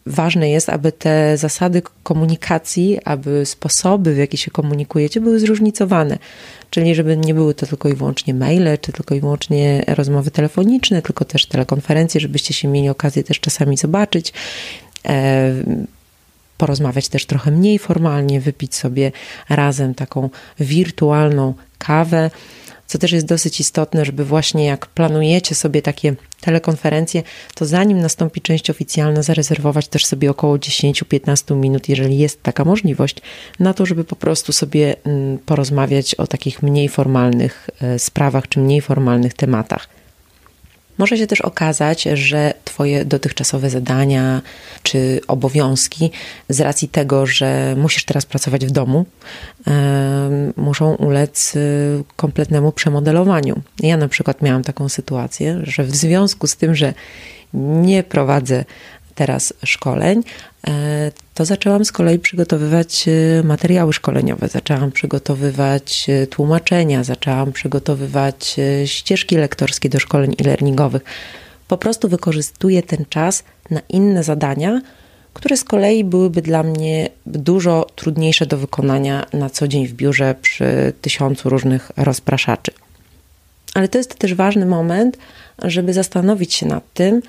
ważne 0.06 0.50
jest, 0.50 0.68
aby 0.68 0.92
te 0.92 1.36
zasady 1.36 1.82
komunikacji, 2.02 2.98
aby 3.04 3.46
sposoby, 3.46 4.14
w 4.14 4.18
jaki 4.18 4.36
się 4.36 4.50
komunikujecie, 4.50 5.20
były 5.20 5.40
zróżnicowane. 5.40 6.18
Czyli 6.70 6.94
żeby 6.94 7.16
nie 7.16 7.34
były 7.34 7.54
to 7.54 7.66
tylko 7.66 7.88
i 7.88 7.94
wyłącznie 7.94 8.34
maile, 8.34 8.78
czy 8.80 8.92
tylko 8.92 9.14
i 9.14 9.20
wyłącznie 9.20 9.84
rozmowy 9.86 10.30
telefoniczne, 10.30 11.02
tylko 11.02 11.24
też 11.24 11.46
telekonferencje, 11.46 12.20
żebyście 12.20 12.54
się 12.54 12.68
mieli 12.68 12.88
okazję 12.88 13.24
też 13.24 13.40
czasami 13.40 13.76
zobaczyć 13.76 14.32
porozmawiać 16.58 17.08
też 17.08 17.26
trochę 17.26 17.50
mniej 17.50 17.78
formalnie, 17.78 18.40
wypić 18.40 18.74
sobie 18.74 19.12
razem 19.48 19.94
taką 19.94 20.30
wirtualną 20.60 21.54
kawę. 21.78 22.30
Co 22.92 22.98
też 22.98 23.12
jest 23.12 23.26
dosyć 23.26 23.60
istotne, 23.60 24.04
żeby 24.04 24.24
właśnie 24.24 24.64
jak 24.64 24.86
planujecie 24.86 25.54
sobie 25.54 25.82
takie 25.82 26.14
telekonferencje, 26.40 27.22
to 27.54 27.66
zanim 27.66 28.00
nastąpi 28.00 28.40
część 28.40 28.70
oficjalna, 28.70 29.22
zarezerwować 29.22 29.88
też 29.88 30.06
sobie 30.06 30.30
około 30.30 30.56
10-15 30.56 31.56
minut, 31.56 31.88
jeżeli 31.88 32.18
jest 32.18 32.42
taka 32.42 32.64
możliwość, 32.64 33.16
na 33.60 33.74
to, 33.74 33.86
żeby 33.86 34.04
po 34.04 34.16
prostu 34.16 34.52
sobie 34.52 34.96
mm, 35.04 35.38
porozmawiać 35.38 36.14
o 36.14 36.26
takich 36.26 36.62
mniej 36.62 36.88
formalnych 36.88 37.70
e, 37.80 37.98
sprawach 37.98 38.48
czy 38.48 38.60
mniej 38.60 38.80
formalnych 38.80 39.34
tematach. 39.34 39.88
Może 40.98 41.16
się 41.18 41.26
też 41.26 41.40
okazać, 41.40 42.02
że 42.02 42.54
Twoje 42.64 43.04
dotychczasowe 43.04 43.70
zadania 43.70 44.42
czy 44.82 45.20
obowiązki, 45.28 46.10
z 46.48 46.60
racji 46.60 46.88
tego, 46.88 47.26
że 47.26 47.74
musisz 47.78 48.04
teraz 48.04 48.26
pracować 48.26 48.66
w 48.66 48.70
domu, 48.70 49.06
muszą 50.56 50.94
ulec 50.94 51.56
y, 51.56 52.04
kompletnemu 52.16 52.72
przemodelowaniu. 52.72 53.62
Ja 53.80 53.96
na 53.96 54.08
przykład 54.08 54.42
miałam 54.42 54.62
taką 54.62 54.88
sytuację, 54.88 55.60
że 55.62 55.84
w 55.84 55.96
związku 55.96 56.46
z 56.46 56.56
tym, 56.56 56.74
że 56.74 56.94
nie 57.54 58.02
prowadzę 58.02 58.64
teraz 59.14 59.54
szkoleń, 59.64 60.22
e, 60.66 61.12
to 61.34 61.44
zaczęłam 61.44 61.84
z 61.84 61.92
kolei 61.92 62.18
przygotowywać 62.18 63.04
e, 63.08 63.42
materiały 63.42 63.92
szkoleniowe, 63.92 64.48
zaczęłam 64.48 64.92
przygotowywać 64.92 66.06
e, 66.08 66.26
tłumaczenia, 66.26 67.04
zaczęłam 67.04 67.52
przygotowywać 67.52 68.56
ścieżki 68.84 69.36
lektorskie 69.36 69.88
do 69.88 70.00
szkoleń 70.00 70.34
e-learningowych. 70.38 71.02
Po 71.68 71.78
prostu 71.78 72.08
wykorzystuję 72.08 72.82
ten 72.82 73.04
czas 73.08 73.44
na 73.70 73.80
inne 73.88 74.22
zadania, 74.24 74.80
które 75.34 75.56
z 75.56 75.64
kolei 75.64 76.04
byłyby 76.04 76.42
dla 76.42 76.62
mnie 76.62 77.08
dużo 77.26 77.86
trudniejsze 77.96 78.46
do 78.46 78.58
wykonania 78.58 79.26
na 79.32 79.50
co 79.50 79.68
dzień 79.68 79.86
w 79.86 79.92
biurze 79.92 80.34
przy 80.42 80.92
tysiącu 81.00 81.48
różnych 81.48 81.90
rozpraszaczy. 81.96 82.72
Ale 83.74 83.88
to 83.88 83.98
jest 83.98 84.14
też 84.14 84.34
ważny 84.34 84.66
moment, 84.66 85.18
żeby 85.62 85.92
zastanowić 85.92 86.54
się 86.54 86.66
nad 86.66 86.92
tym, 86.94 87.22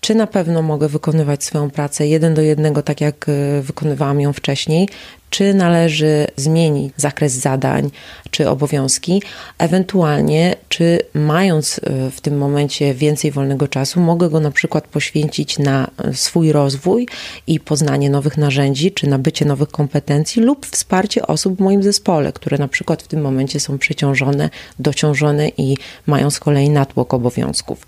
czy 0.00 0.14
na 0.14 0.26
pewno 0.26 0.62
mogę 0.62 0.88
wykonywać 0.88 1.44
swoją 1.44 1.70
pracę 1.70 2.06
jeden 2.06 2.34
do 2.34 2.42
jednego, 2.42 2.82
tak 2.82 3.00
jak 3.00 3.26
e, 3.28 3.62
wykonywałam 3.62 4.20
ją 4.20 4.32
wcześniej, 4.32 4.88
czy 5.30 5.54
należy 5.54 6.26
zmienić 6.36 6.92
zakres 6.96 7.32
zadań 7.32 7.90
czy 8.30 8.48
obowiązki, 8.48 9.22
ewentualnie 9.58 10.56
czy 10.68 10.98
mając 11.14 11.78
e, 11.78 12.10
w 12.10 12.20
tym 12.20 12.38
momencie 12.38 12.94
więcej 12.94 13.30
wolnego 13.30 13.68
czasu, 13.68 14.00
mogę 14.00 14.30
go 14.30 14.40
na 14.40 14.50
przykład 14.50 14.88
poświęcić 14.88 15.58
na 15.58 15.90
e, 16.04 16.14
swój 16.14 16.52
rozwój 16.52 17.08
i 17.46 17.60
poznanie 17.60 18.10
nowych 18.10 18.36
narzędzi, 18.36 18.92
czy 18.92 19.06
nabycie 19.06 19.44
nowych 19.44 19.68
kompetencji 19.68 20.42
lub 20.42 20.66
wsparcie 20.66 21.26
osób 21.26 21.56
w 21.56 21.60
moim 21.60 21.82
zespole, 21.82 22.32
które 22.32 22.58
na 22.58 22.68
przykład 22.68 23.02
w 23.02 23.08
tym 23.08 23.20
momencie 23.20 23.60
są 23.60 23.78
przeciążone, 23.78 24.50
dociążone 24.78 25.48
i 25.48 25.76
mają 26.06 26.30
z 26.30 26.40
kolei 26.40 26.70
natłok 26.70 27.14
obowiązków. 27.14 27.86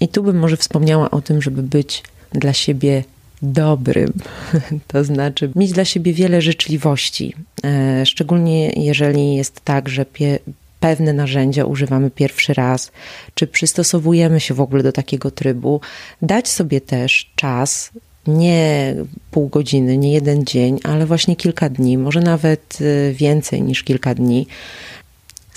I 0.00 0.08
tu 0.08 0.22
bym 0.22 0.38
może 0.38 0.56
wspomniała 0.56 1.10
o 1.10 1.20
tym, 1.20 1.42
żeby 1.42 1.62
być 1.62 2.02
dla 2.32 2.52
siebie 2.52 3.04
dobrym, 3.42 4.12
to 4.88 5.04
znaczy 5.04 5.50
mieć 5.56 5.72
dla 5.72 5.84
siebie 5.84 6.12
wiele 6.12 6.42
życzliwości, 6.42 7.34
e, 7.64 8.06
szczególnie 8.06 8.70
jeżeli 8.70 9.34
jest 9.34 9.60
tak, 9.60 9.88
że 9.88 10.04
pie, 10.04 10.38
pewne 10.80 11.12
narzędzia 11.12 11.64
używamy 11.64 12.10
pierwszy 12.10 12.54
raz, 12.54 12.92
czy 13.34 13.46
przystosowujemy 13.46 14.40
się 14.40 14.54
w 14.54 14.60
ogóle 14.60 14.82
do 14.82 14.92
takiego 14.92 15.30
trybu, 15.30 15.80
dać 16.22 16.48
sobie 16.48 16.80
też 16.80 17.30
czas, 17.36 17.90
nie 18.26 18.94
pół 19.30 19.48
godziny, 19.48 19.98
nie 19.98 20.12
jeden 20.12 20.44
dzień, 20.44 20.78
ale 20.84 21.06
właśnie 21.06 21.36
kilka 21.36 21.68
dni, 21.68 21.98
może 21.98 22.20
nawet 22.20 22.78
e, 22.80 23.12
więcej 23.12 23.62
niż 23.62 23.82
kilka 23.82 24.14
dni, 24.14 24.46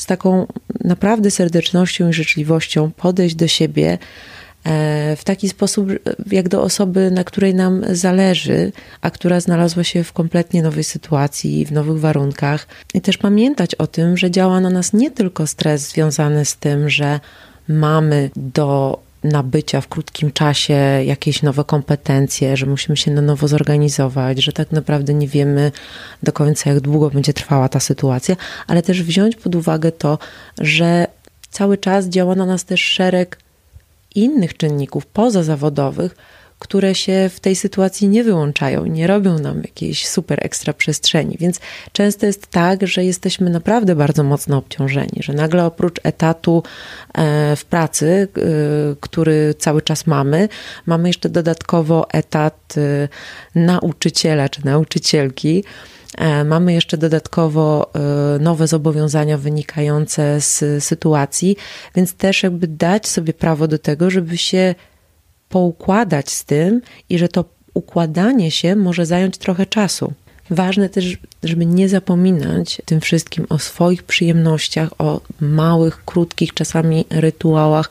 taką 0.09 0.47
naprawdę 0.83 1.31
serdecznością 1.31 2.09
i 2.09 2.13
życzliwością 2.13 2.91
podejść 2.91 3.35
do 3.35 3.47
siebie 3.47 3.97
e, 4.63 5.15
w 5.15 5.23
taki 5.23 5.49
sposób, 5.49 5.89
jak 6.31 6.49
do 6.49 6.61
osoby, 6.61 7.11
na 7.11 7.23
której 7.23 7.55
nam 7.55 7.83
zależy, 7.91 8.71
a 9.01 9.11
która 9.11 9.39
znalazła 9.39 9.83
się 9.83 10.03
w 10.03 10.13
kompletnie 10.13 10.63
nowej 10.63 10.83
sytuacji, 10.83 11.65
w 11.65 11.71
nowych 11.71 11.99
warunkach. 11.99 12.67
I 12.93 13.01
też 13.01 13.17
pamiętać 13.17 13.75
o 13.75 13.87
tym, 13.87 14.17
że 14.17 14.31
działa 14.31 14.59
na 14.59 14.69
nas 14.69 14.93
nie 14.93 15.11
tylko 15.11 15.47
stres 15.47 15.89
związany 15.89 16.45
z 16.45 16.55
tym, 16.55 16.89
że 16.89 17.19
mamy 17.67 18.29
do 18.35 18.99
nabycia 19.23 19.81
w 19.81 19.87
krótkim 19.87 20.31
czasie 20.31 20.73
jakieś 21.05 21.43
nowe 21.43 21.63
kompetencje, 21.63 22.57
że 22.57 22.65
musimy 22.65 22.97
się 22.97 23.11
na 23.11 23.21
nowo 23.21 23.47
zorganizować, 23.47 24.43
że 24.43 24.51
tak 24.51 24.71
naprawdę 24.71 25.13
nie 25.13 25.27
wiemy 25.27 25.71
do 26.23 26.31
końca, 26.31 26.69
jak 26.69 26.79
długo 26.79 27.09
będzie 27.09 27.33
trwała 27.33 27.69
ta 27.69 27.79
sytuacja, 27.79 28.35
ale 28.67 28.81
też 28.81 29.03
wziąć 29.03 29.35
pod 29.35 29.55
uwagę 29.55 29.91
to, 29.91 30.17
że 30.61 31.07
cały 31.51 31.77
czas 31.77 32.05
działa 32.05 32.35
na 32.35 32.45
nas 32.45 32.65
też 32.65 32.81
szereg 32.81 33.37
innych 34.15 34.57
czynników 34.57 35.05
pozazawodowych, 35.05 36.15
które 36.59 36.95
się 36.95 37.29
w 37.33 37.39
tej 37.39 37.55
sytuacji 37.55 38.07
nie 38.07 38.23
wyłączają, 38.23 38.85
nie 38.85 39.07
robią 39.07 39.39
nam 39.39 39.61
jakiejś 39.61 40.07
super 40.07 40.45
ekstra 40.45 40.73
przestrzeni. 40.73 41.37
Więc 41.39 41.59
często 41.91 42.25
jest 42.25 42.47
tak, 42.47 42.87
że 42.87 43.05
jesteśmy 43.05 43.49
naprawdę 43.49 43.95
bardzo 43.95 44.23
mocno 44.23 44.57
obciążeni, 44.57 45.19
że 45.19 45.33
nagle 45.33 45.65
oprócz 45.65 45.99
etatu 46.03 46.63
e, 47.13 47.55
w 47.55 47.65
pracy, 47.65 48.27
e, 48.37 48.41
który 48.99 49.53
cały 49.57 49.81
czas 49.81 50.07
mamy, 50.07 50.49
mamy 50.85 51.09
jeszcze 51.09 51.29
dodatkowo 51.29 52.07
etat 52.11 52.75
e, 52.77 53.07
nauczyciela 53.59 54.49
czy 54.49 54.65
nauczycielki. 54.65 55.63
Mamy 56.45 56.73
jeszcze 56.73 56.97
dodatkowo 56.97 57.91
nowe 58.39 58.67
zobowiązania 58.67 59.37
wynikające 59.37 60.41
z 60.41 60.83
sytuacji, 60.83 61.57
więc 61.95 62.13
też 62.13 62.43
jakby 62.43 62.67
dać 62.67 63.07
sobie 63.07 63.33
prawo 63.33 63.67
do 63.67 63.79
tego, 63.79 64.09
żeby 64.09 64.37
się 64.37 64.75
poukładać 65.49 66.31
z 66.31 66.45
tym 66.45 66.81
i 67.09 67.17
że 67.17 67.27
to 67.27 67.45
układanie 67.73 68.51
się 68.51 68.75
może 68.75 69.05
zająć 69.05 69.37
trochę 69.37 69.65
czasu. 69.65 70.13
Ważne 70.49 70.89
też, 70.89 71.17
żeby 71.43 71.65
nie 71.65 71.89
zapominać 71.89 72.81
tym 72.85 73.01
wszystkim 73.01 73.45
o 73.49 73.59
swoich 73.59 74.03
przyjemnościach, 74.03 74.89
o 74.97 75.21
małych, 75.39 76.05
krótkich 76.05 76.53
czasami 76.53 77.05
rytuałach, 77.09 77.89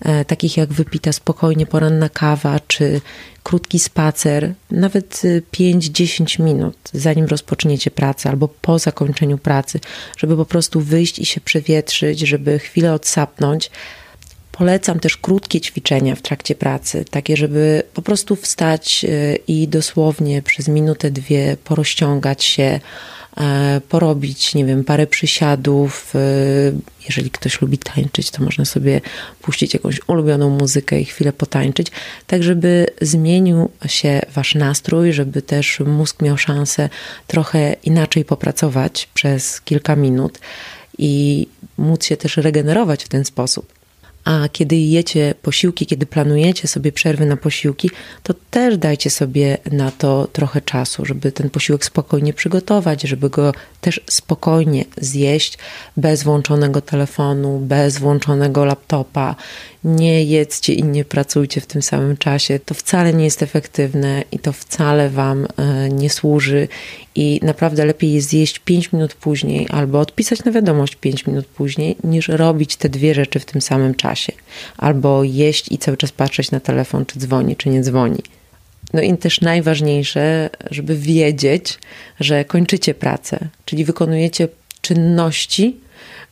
e, 0.00 0.24
takich 0.24 0.56
jak 0.56 0.72
wypita 0.72 1.12
spokojnie 1.12 1.66
poranna 1.66 2.08
kawa, 2.08 2.60
czy 2.66 3.00
krótki 3.42 3.78
spacer, 3.78 4.54
nawet 4.70 5.22
5-10 5.52 6.40
y, 6.40 6.42
minut, 6.42 6.76
zanim 6.92 7.26
rozpoczniecie 7.26 7.90
pracę 7.90 8.30
albo 8.30 8.48
po 8.48 8.78
zakończeniu 8.78 9.38
pracy, 9.38 9.80
żeby 10.18 10.36
po 10.36 10.44
prostu 10.44 10.80
wyjść 10.80 11.18
i 11.18 11.26
się 11.26 11.40
przewietrzyć, 11.40 12.20
żeby 12.20 12.58
chwilę 12.58 12.94
odsapnąć. 12.94 13.70
Polecam 14.62 15.00
też 15.00 15.16
krótkie 15.16 15.60
ćwiczenia 15.60 16.14
w 16.14 16.22
trakcie 16.22 16.54
pracy, 16.54 17.04
takie, 17.10 17.36
żeby 17.36 17.82
po 17.94 18.02
prostu 18.02 18.36
wstać 18.36 19.04
y, 19.08 19.38
i 19.48 19.68
dosłownie 19.68 20.42
przez 20.42 20.68
minutę, 20.68 21.10
dwie 21.10 21.56
porozciągać 21.64 22.44
się, 22.44 22.80
E, 23.36 23.80
porobić, 23.88 24.54
nie 24.54 24.64
wiem, 24.64 24.84
parę 24.84 25.06
przysiadów. 25.06 26.12
E, 26.14 26.18
jeżeli 27.04 27.30
ktoś 27.30 27.60
lubi 27.60 27.78
tańczyć, 27.78 28.30
to 28.30 28.42
można 28.42 28.64
sobie 28.64 29.00
puścić 29.42 29.74
jakąś 29.74 30.00
ulubioną 30.06 30.50
muzykę 30.50 31.00
i 31.00 31.04
chwilę 31.04 31.32
potańczyć, 31.32 31.86
tak 32.26 32.42
żeby 32.42 32.86
zmienił 33.00 33.70
się 33.86 34.20
wasz 34.34 34.54
nastrój, 34.54 35.12
żeby 35.12 35.42
też 35.42 35.80
mózg 35.80 36.22
miał 36.22 36.38
szansę 36.38 36.88
trochę 37.26 37.76
inaczej 37.84 38.24
popracować 38.24 39.08
przez 39.14 39.60
kilka 39.60 39.96
minut 39.96 40.38
i 40.98 41.46
móc 41.78 42.04
się 42.04 42.16
też 42.16 42.36
regenerować 42.36 43.04
w 43.04 43.08
ten 43.08 43.24
sposób. 43.24 43.81
A 44.24 44.48
kiedy 44.52 44.76
jecie 44.76 45.34
posiłki, 45.42 45.86
kiedy 45.86 46.06
planujecie 46.06 46.68
sobie 46.68 46.92
przerwy 46.92 47.26
na 47.26 47.36
posiłki, 47.36 47.90
to 48.22 48.34
też 48.50 48.76
dajcie 48.76 49.10
sobie 49.10 49.58
na 49.72 49.90
to 49.90 50.28
trochę 50.32 50.60
czasu, 50.60 51.04
żeby 51.04 51.32
ten 51.32 51.50
posiłek 51.50 51.84
spokojnie 51.84 52.32
przygotować, 52.32 53.02
żeby 53.02 53.30
go 53.30 53.52
też 53.80 54.00
spokojnie 54.10 54.84
zjeść, 54.96 55.58
bez 55.96 56.22
włączonego 56.22 56.80
telefonu, 56.80 57.58
bez 57.58 57.98
włączonego 57.98 58.64
laptopa. 58.64 59.36
Nie 59.84 60.24
jedzcie 60.24 60.72
i 60.72 60.84
nie 60.84 61.04
pracujcie 61.04 61.60
w 61.60 61.66
tym 61.66 61.82
samym 61.82 62.16
czasie. 62.16 62.58
To 62.58 62.74
wcale 62.74 63.14
nie 63.14 63.24
jest 63.24 63.42
efektywne 63.42 64.24
i 64.32 64.38
to 64.38 64.52
wcale 64.52 65.10
Wam 65.10 65.46
e, 65.56 65.88
nie 65.88 66.10
służy. 66.10 66.68
I 67.14 67.40
naprawdę 67.42 67.84
lepiej 67.84 68.12
jest 68.12 68.28
zjeść 68.28 68.58
5 68.58 68.92
minut 68.92 69.14
później 69.14 69.66
albo 69.70 70.00
odpisać 70.00 70.44
na 70.44 70.52
wiadomość 70.52 70.96
5 70.96 71.26
minut 71.26 71.46
później, 71.46 71.96
niż 72.04 72.28
robić 72.28 72.76
te 72.76 72.88
dwie 72.88 73.14
rzeczy 73.14 73.40
w 73.40 73.44
tym 73.44 73.60
samym 73.60 73.94
czasie. 73.94 74.32
Albo 74.76 75.24
jeść 75.24 75.72
i 75.72 75.78
cały 75.78 75.96
czas 75.96 76.12
patrzeć 76.12 76.50
na 76.50 76.60
telefon, 76.60 77.06
czy 77.06 77.18
dzwoni, 77.18 77.56
czy 77.56 77.68
nie 77.68 77.82
dzwoni. 77.82 78.22
No 78.92 79.02
i 79.02 79.16
też 79.16 79.40
najważniejsze, 79.40 80.50
żeby 80.70 80.96
wiedzieć, 80.96 81.78
że 82.20 82.44
kończycie 82.44 82.94
pracę, 82.94 83.38
czyli 83.64 83.84
wykonujecie 83.84 84.48
czynności, 84.80 85.76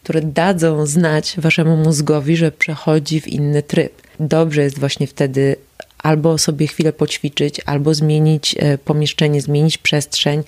które 0.02 0.20
dadzą 0.22 0.86
znać 0.86 1.34
waszemu 1.38 1.76
mózgowi, 1.76 2.36
że 2.36 2.52
przechodzi 2.52 3.20
w 3.20 3.28
inny 3.28 3.62
tryb. 3.62 3.92
Dobrze 4.20 4.62
jest 4.62 4.78
właśnie 4.78 5.06
wtedy 5.06 5.56
albo 5.98 6.38
sobie 6.38 6.66
chwilę 6.66 6.92
poćwiczyć, 6.92 7.60
albo 7.66 7.94
zmienić 7.94 8.56
e, 8.58 8.78
pomieszczenie, 8.78 9.40
zmienić 9.40 9.78
przestrzeń, 9.78 10.42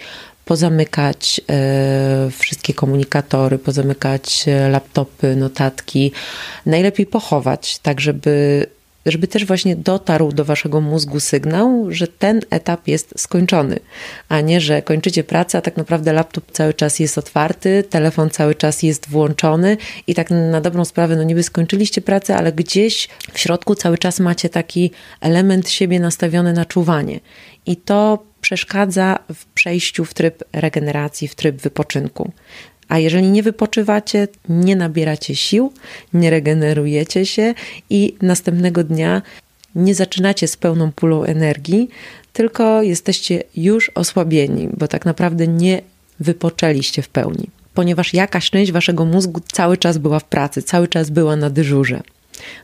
pozamykać 0.45 1.41
e, 1.51 2.31
wszystkie 2.39 2.75
komunikatory, 2.75 3.59
pozamykać 3.59 4.45
e, 4.49 4.69
laptopy, 4.69 5.37
notatki. 5.37 6.13
Najlepiej 6.67 7.07
pochować, 7.07 7.79
tak 7.79 8.01
żeby 8.01 8.67
żeby 9.07 9.29
też 9.29 9.45
właśnie 9.45 9.77
dotarł 9.77 10.33
do 10.33 10.45
waszego 10.45 10.81
mózgu 10.81 11.21
sygnał, 11.21 11.87
że 11.89 12.09
ten 12.09 12.41
etap 12.51 12.89
jest 12.89 13.15
skończony, 13.17 13.79
a 14.29 14.41
nie, 14.41 14.61
że 14.61 14.83
kończycie 14.83 15.25
pracę, 15.25 15.59
a 15.59 15.61
tak 15.61 15.77
naprawdę 15.77 16.13
laptop 16.13 16.53
cały 16.53 16.75
czas 16.75 16.99
jest 16.99 17.19
otwarty, 17.19 17.85
telefon 17.91 18.31
cały 18.31 18.55
czas 18.55 18.83
jest 18.83 19.09
włączony 19.09 19.77
i 20.07 20.15
tak 20.15 20.31
na 20.31 20.61
dobrą 20.61 20.85
sprawę, 20.85 21.17
no 21.17 21.23
niby 21.23 21.43
skończyliście 21.43 22.01
pracę, 22.01 22.37
ale 22.37 22.53
gdzieś 22.53 23.09
w 23.33 23.39
środku 23.39 23.75
cały 23.75 23.99
czas 23.99 24.21
macie 24.21 24.49
taki 24.49 24.91
element 25.21 25.71
siebie 25.71 26.01
nastawiony 26.01 26.53
na 26.53 26.65
czuwanie. 26.65 27.21
I 27.67 27.77
to 27.77 28.25
przeszkadza 28.41 29.19
w 29.35 29.47
przejściu 29.47 30.05
w 30.05 30.15
tryb 30.15 30.45
regeneracji, 30.53 31.29
w 31.29 31.35
tryb 31.35 31.63
wypoczynku. 31.63 32.33
A 32.93 32.99
jeżeli 32.99 33.29
nie 33.29 33.43
wypoczywacie, 33.43 34.29
nie 34.49 34.77
nabieracie 34.77 35.37
sił, 35.37 35.73
nie 36.15 36.31
regenerujecie 36.31 37.27
się 37.27 37.55
i 37.91 38.15
następnego 38.23 38.85
dnia 38.85 39.23
nie 39.75 39.95
zaczynacie 39.95 40.49
z 40.49 40.57
pełną 40.57 40.93
pulą 40.93 41.25
energii, 41.25 41.89
tylko 42.33 42.83
jesteście 42.83 43.43
już 43.57 43.91
osłabieni, 43.95 44.69
bo 44.77 44.89
tak 44.89 45.05
naprawdę 45.05 45.47
nie 45.47 45.83
wypoczęliście 46.21 47.03
w 47.03 47.09
pełni, 47.09 47.49
ponieważ 47.75 48.15
jakaś 48.15 48.51
część 48.51 48.73
waszego 48.73 49.05
mózgu 49.05 49.41
cały 49.53 49.77
czas 49.77 49.99
była 49.99 50.19
w 50.19 50.25
pracy, 50.25 50.63
cały 50.63 50.89
czas 50.89 51.11
była 51.11 51.37
na 51.37 51.51
dyżurze. 51.51 52.01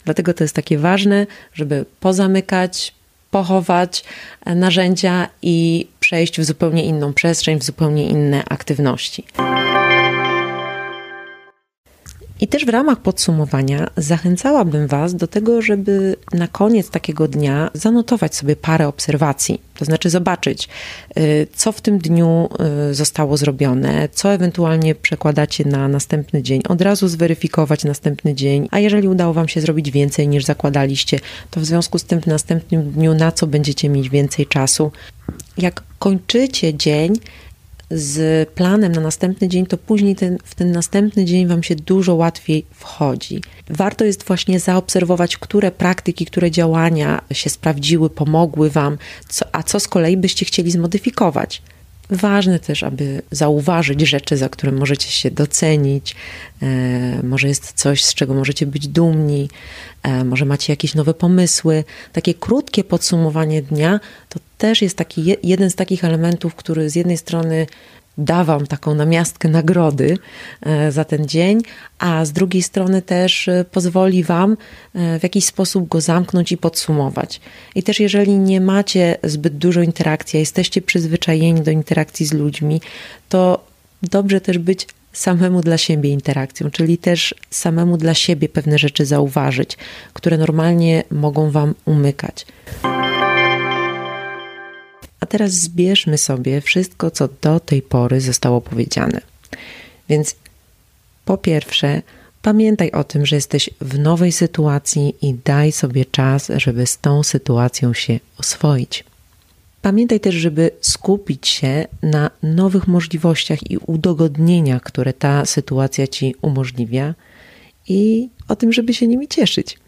Dlatego 0.04 0.34
to 0.34 0.44
jest 0.44 0.54
takie 0.54 0.78
ważne, 0.78 1.26
żeby 1.54 1.84
pozamykać, 2.00 2.94
pochować 3.30 4.04
narzędzia 4.46 5.28
i 5.42 5.86
przejść 6.00 6.40
w 6.40 6.44
zupełnie 6.44 6.84
inną 6.84 7.12
przestrzeń, 7.12 7.58
w 7.58 7.64
zupełnie 7.64 8.08
inne 8.08 8.44
aktywności. 8.48 9.24
I 12.40 12.48
też 12.48 12.64
w 12.64 12.68
ramach 12.68 13.00
podsumowania 13.00 13.90
zachęcałabym 13.96 14.86
Was 14.86 15.14
do 15.14 15.26
tego, 15.26 15.62
żeby 15.62 16.16
na 16.32 16.48
koniec 16.48 16.90
takiego 16.90 17.28
dnia 17.28 17.70
zanotować 17.74 18.34
sobie 18.34 18.56
parę 18.56 18.88
obserwacji, 18.88 19.60
to 19.78 19.84
znaczy 19.84 20.10
zobaczyć, 20.10 20.68
y, 21.18 21.46
co 21.54 21.72
w 21.72 21.80
tym 21.80 21.98
dniu 21.98 22.48
y, 22.90 22.94
zostało 22.94 23.36
zrobione, 23.36 24.08
co 24.12 24.32
ewentualnie 24.32 24.94
przekładacie 24.94 25.64
na 25.64 25.88
następny 25.88 26.42
dzień, 26.42 26.62
od 26.68 26.80
razu 26.80 27.08
zweryfikować 27.08 27.84
następny 27.84 28.34
dzień, 28.34 28.68
a 28.70 28.78
jeżeli 28.78 29.08
udało 29.08 29.32
Wam 29.32 29.48
się 29.48 29.60
zrobić 29.60 29.90
więcej 29.90 30.28
niż 30.28 30.44
zakładaliście, 30.44 31.20
to 31.50 31.60
w 31.60 31.64
związku 31.64 31.98
z 31.98 32.04
tym 32.04 32.20
w 32.20 32.26
następnym 32.26 32.90
dniu 32.90 33.14
na 33.14 33.32
co 33.32 33.46
będziecie 33.46 33.88
mieć 33.88 34.08
więcej 34.08 34.46
czasu. 34.46 34.92
Jak 35.58 35.82
kończycie 35.98 36.74
dzień, 36.74 37.12
z 37.90 38.48
planem 38.48 38.92
na 38.92 39.00
następny 39.00 39.48
dzień, 39.48 39.66
to 39.66 39.78
później 39.78 40.16
ten, 40.16 40.38
w 40.44 40.54
ten 40.54 40.72
następny 40.72 41.24
dzień 41.24 41.46
Wam 41.46 41.62
się 41.62 41.76
dużo 41.76 42.14
łatwiej 42.14 42.64
wchodzi. 42.70 43.42
Warto 43.70 44.04
jest 44.04 44.24
właśnie 44.24 44.60
zaobserwować, 44.60 45.36
które 45.36 45.70
praktyki, 45.70 46.26
które 46.26 46.50
działania 46.50 47.20
się 47.32 47.50
sprawdziły, 47.50 48.10
pomogły 48.10 48.70
Wam, 48.70 48.98
co, 49.28 49.44
a 49.52 49.62
co 49.62 49.80
z 49.80 49.88
kolei 49.88 50.16
byście 50.16 50.44
chcieli 50.44 50.70
zmodyfikować. 50.70 51.62
Ważne 52.10 52.58
też, 52.60 52.82
aby 52.82 53.22
zauważyć 53.30 54.00
rzeczy, 54.00 54.36
za 54.36 54.48
które 54.48 54.72
możecie 54.72 55.08
się 55.10 55.30
docenić. 55.30 56.16
E, 56.62 56.66
może 57.22 57.48
jest 57.48 57.72
coś, 57.72 58.04
z 58.04 58.14
czego 58.14 58.34
możecie 58.34 58.66
być 58.66 58.88
dumni, 58.88 59.48
e, 60.02 60.24
może 60.24 60.44
macie 60.44 60.72
jakieś 60.72 60.94
nowe 60.94 61.14
pomysły. 61.14 61.84
Takie 62.12 62.34
krótkie 62.34 62.84
podsumowanie 62.84 63.62
dnia 63.62 64.00
to 64.28 64.40
też 64.58 64.82
jest 64.82 64.96
taki 64.96 65.36
jeden 65.42 65.70
z 65.70 65.74
takich 65.74 66.04
elementów, 66.04 66.54
który 66.54 66.90
z 66.90 66.94
jednej 66.94 67.16
strony 67.16 67.66
da 68.18 68.44
Wam 68.44 68.66
taką 68.66 68.94
namiastkę 68.94 69.48
nagrody 69.48 70.18
e, 70.62 70.92
za 70.92 71.04
ten 71.04 71.28
dzień, 71.28 71.60
a 71.98 72.24
z 72.24 72.32
drugiej 72.32 72.62
strony 72.62 73.02
też 73.02 73.48
e, 73.48 73.64
pozwoli 73.70 74.24
Wam 74.24 74.56
e, 74.94 75.18
w 75.18 75.22
jakiś 75.22 75.44
sposób 75.44 75.88
go 75.88 76.00
zamknąć 76.00 76.52
i 76.52 76.56
podsumować. 76.56 77.40
I 77.74 77.82
też 77.82 78.00
jeżeli 78.00 78.38
nie 78.38 78.60
macie 78.60 79.16
zbyt 79.24 79.58
dużo 79.58 79.82
interakcji, 79.82 80.36
a 80.36 80.40
jesteście 80.40 80.82
przyzwyczajeni 80.82 81.60
do 81.60 81.70
interakcji 81.70 82.26
z 82.26 82.32
ludźmi, 82.32 82.80
to 83.28 83.64
dobrze 84.02 84.40
też 84.40 84.58
być 84.58 84.86
samemu 85.12 85.60
dla 85.60 85.78
siebie 85.78 86.10
interakcją, 86.10 86.70
czyli 86.70 86.98
też 86.98 87.34
samemu 87.50 87.96
dla 87.96 88.14
siebie 88.14 88.48
pewne 88.48 88.78
rzeczy 88.78 89.06
zauważyć, 89.06 89.76
które 90.12 90.38
normalnie 90.38 91.02
mogą 91.10 91.50
Wam 91.50 91.74
umykać. 91.84 92.46
Teraz 95.28 95.52
zbierzmy 95.52 96.18
sobie 96.18 96.60
wszystko, 96.60 97.10
co 97.10 97.28
do 97.42 97.60
tej 97.60 97.82
pory 97.82 98.20
zostało 98.20 98.60
powiedziane. 98.60 99.20
Więc 100.08 100.36
po 101.24 101.38
pierwsze, 101.38 102.02
pamiętaj 102.42 102.90
o 102.90 103.04
tym, 103.04 103.26
że 103.26 103.36
jesteś 103.36 103.70
w 103.80 103.98
nowej 103.98 104.32
sytuacji 104.32 105.14
i 105.22 105.34
daj 105.44 105.72
sobie 105.72 106.04
czas, 106.04 106.50
żeby 106.56 106.86
z 106.86 106.98
tą 106.98 107.22
sytuacją 107.22 107.94
się 107.94 108.20
oswoić. 108.38 109.04
Pamiętaj 109.82 110.20
też, 110.20 110.34
żeby 110.34 110.70
skupić 110.80 111.48
się 111.48 111.86
na 112.02 112.30
nowych 112.42 112.86
możliwościach 112.86 113.70
i 113.70 113.78
udogodnieniach, 113.78 114.82
które 114.82 115.12
ta 115.12 115.46
sytuacja 115.46 116.06
ci 116.06 116.34
umożliwia, 116.42 117.14
i 117.88 118.28
o 118.48 118.56
tym, 118.56 118.72
żeby 118.72 118.94
się 118.94 119.06
nimi 119.06 119.28
cieszyć. 119.28 119.78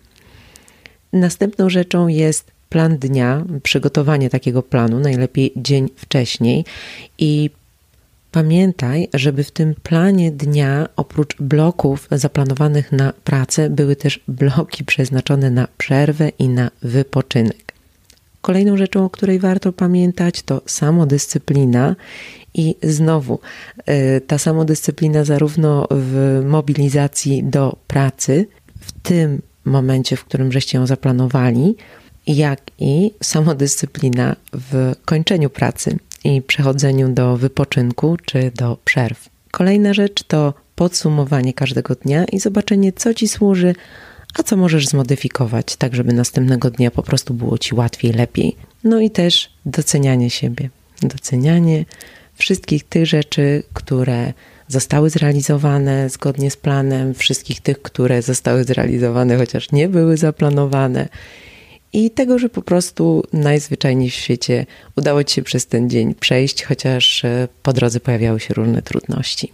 Następną 1.13 1.71
rzeczą 1.71 2.09
jest 2.09 2.51
plan 2.71 2.99
dnia, 2.99 3.45
przygotowanie 3.63 4.31
takiego 4.31 4.63
planu, 4.63 5.01
najlepiej 5.01 5.53
dzień 5.57 5.89
wcześniej 5.97 6.65
i 7.19 7.51
Pamiętaj, 8.33 9.09
żeby 9.15 9.45
w 9.45 9.51
tym 9.51 9.75
planie 9.83 10.31
dnia 10.31 10.89
oprócz 10.97 11.37
bloków 11.37 12.09
zaplanowanych 12.11 12.93
na 12.93 13.13
pracę 13.25 13.71
były 13.71 13.97
też 13.97 14.21
bloki 14.29 14.85
przeznaczone 14.85 15.51
na 15.51 15.69
przerwę 15.79 16.29
i 16.29 16.49
na 16.49 16.71
wypoczynek. 16.83 17.73
Kolejną 18.41 18.77
rzeczą, 18.77 19.05
o 19.05 19.11
której 19.11 19.39
warto 19.39 19.73
pamiętać, 19.73 20.43
to 20.43 20.63
samodyscyplina 20.67 21.97
I 22.55 22.77
znowu 22.83 23.39
y, 24.17 24.21
ta 24.21 24.39
samodyscyplina, 24.39 25.25
zarówno 25.25 25.87
w 25.91 26.43
mobilizacji 26.47 27.45
do 27.45 27.77
pracy, 27.87 28.47
w 28.81 28.93
tym 28.93 29.43
momencie, 29.65 30.17
w 30.17 30.25
którym 30.25 30.53
żeście 30.53 30.79
ją 30.79 30.87
zaplanowali, 30.87 31.77
jak 32.37 32.61
i 32.79 33.11
samodyscyplina 33.23 34.37
w 34.53 34.93
kończeniu 35.05 35.51
pracy 35.51 35.99
i 36.25 36.43
przechodzeniu 36.43 37.09
do 37.09 37.37
wypoczynku 37.37 38.17
czy 38.25 38.53
do 38.55 38.79
przerw. 38.85 39.29
Kolejna 39.51 39.95
rzecz 39.95 40.23
to 40.23 40.55
podsumowanie 40.75 41.53
każdego 41.53 41.95
dnia 41.95 42.25
i 42.25 42.41
zobaczenie, 42.41 42.93
co 42.93 43.15
ci 43.15 43.29
służy, 43.29 43.75
a 44.39 44.43
co 44.43 44.57
możesz 44.57 44.89
zmodyfikować, 44.89 45.77
tak 45.77 45.95
żeby 45.95 46.13
następnego 46.13 46.71
dnia 46.71 46.91
po 46.91 47.03
prostu 47.03 47.35
było 47.35 47.59
ci 47.59 47.75
łatwiej, 47.75 48.13
lepiej. 48.13 48.57
No 48.85 49.01
i 49.01 49.11
też 49.11 49.51
docenianie 49.67 50.31
siebie. 50.31 50.71
Docenianie 51.03 51.85
wszystkich 52.35 52.85
tych 52.85 53.07
rzeczy, 53.07 53.63
które 53.73 54.33
zostały 54.69 55.11
zrealizowane 55.11 56.11
zgodnie 56.11 56.51
z 56.51 56.57
planem, 56.57 57.15
wszystkich 57.15 57.61
tych, 57.61 57.83
które 57.83 58.23
zostały 58.23 58.65
zrealizowane, 58.65 59.37
chociaż 59.37 59.73
nie 59.73 59.89
były 59.89 60.17
zaplanowane. 60.17 61.09
I 61.93 62.11
tego, 62.11 62.39
że 62.39 62.49
po 62.49 62.63
prostu 62.63 63.23
najzwyczajniej 63.33 64.11
w 64.11 64.15
świecie 64.15 64.67
udało 64.97 65.25
Ci 65.25 65.35
się 65.35 65.43
przez 65.43 65.67
ten 65.67 65.91
dzień 65.91 66.15
przejść, 66.15 66.65
chociaż 66.65 67.25
e, 67.25 67.49
po 67.63 67.73
drodze 67.73 68.01
pojawiały 68.01 68.41
się 68.41 68.55
różne 68.55 68.83
trudności. 68.83 69.53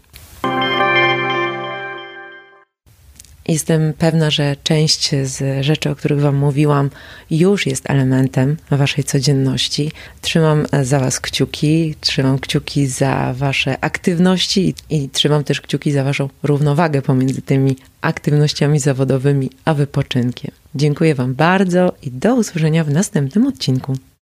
Jestem 3.49 3.93
pewna, 3.99 4.31
że 4.31 4.57
część 4.63 5.11
z 5.23 5.65
rzeczy, 5.65 5.91
o 5.91 5.97
których 5.97 6.21
Wam 6.21 6.37
mówiłam, 6.37 6.91
już 7.31 7.67
jest 7.67 7.91
elementem 7.91 8.57
Waszej 8.71 9.05
codzienności. 9.05 9.93
Trzymam 10.21 10.67
za 10.83 11.01
Was 11.01 11.21
kciuki, 11.21 11.95
trzymam 12.01 12.39
kciuki 12.39 12.87
za 12.87 13.35
Wasze 13.37 13.85
aktywności 13.85 14.75
i 14.91 15.09
trzymam 15.09 15.45
też 15.45 15.61
kciuki 15.61 15.93
za 15.93 16.05
Waszą 16.05 16.29
równowagę 16.43 17.03
pomiędzy 17.03 17.43
tymi 17.43 17.77
aktywnościami 18.01 18.81
zawodowymi 18.81 19.51
a 19.65 19.75
wypoczynkiem. 19.75 20.51
Dziękuję 20.77 21.15
Wam 21.15 21.35
bardzo 21.35 21.93
i 22.03 22.11
do 22.11 22.35
usłyszenia 22.35 22.85
w 22.85 22.91
następnym 22.91 23.47
odcinku. 23.47 23.97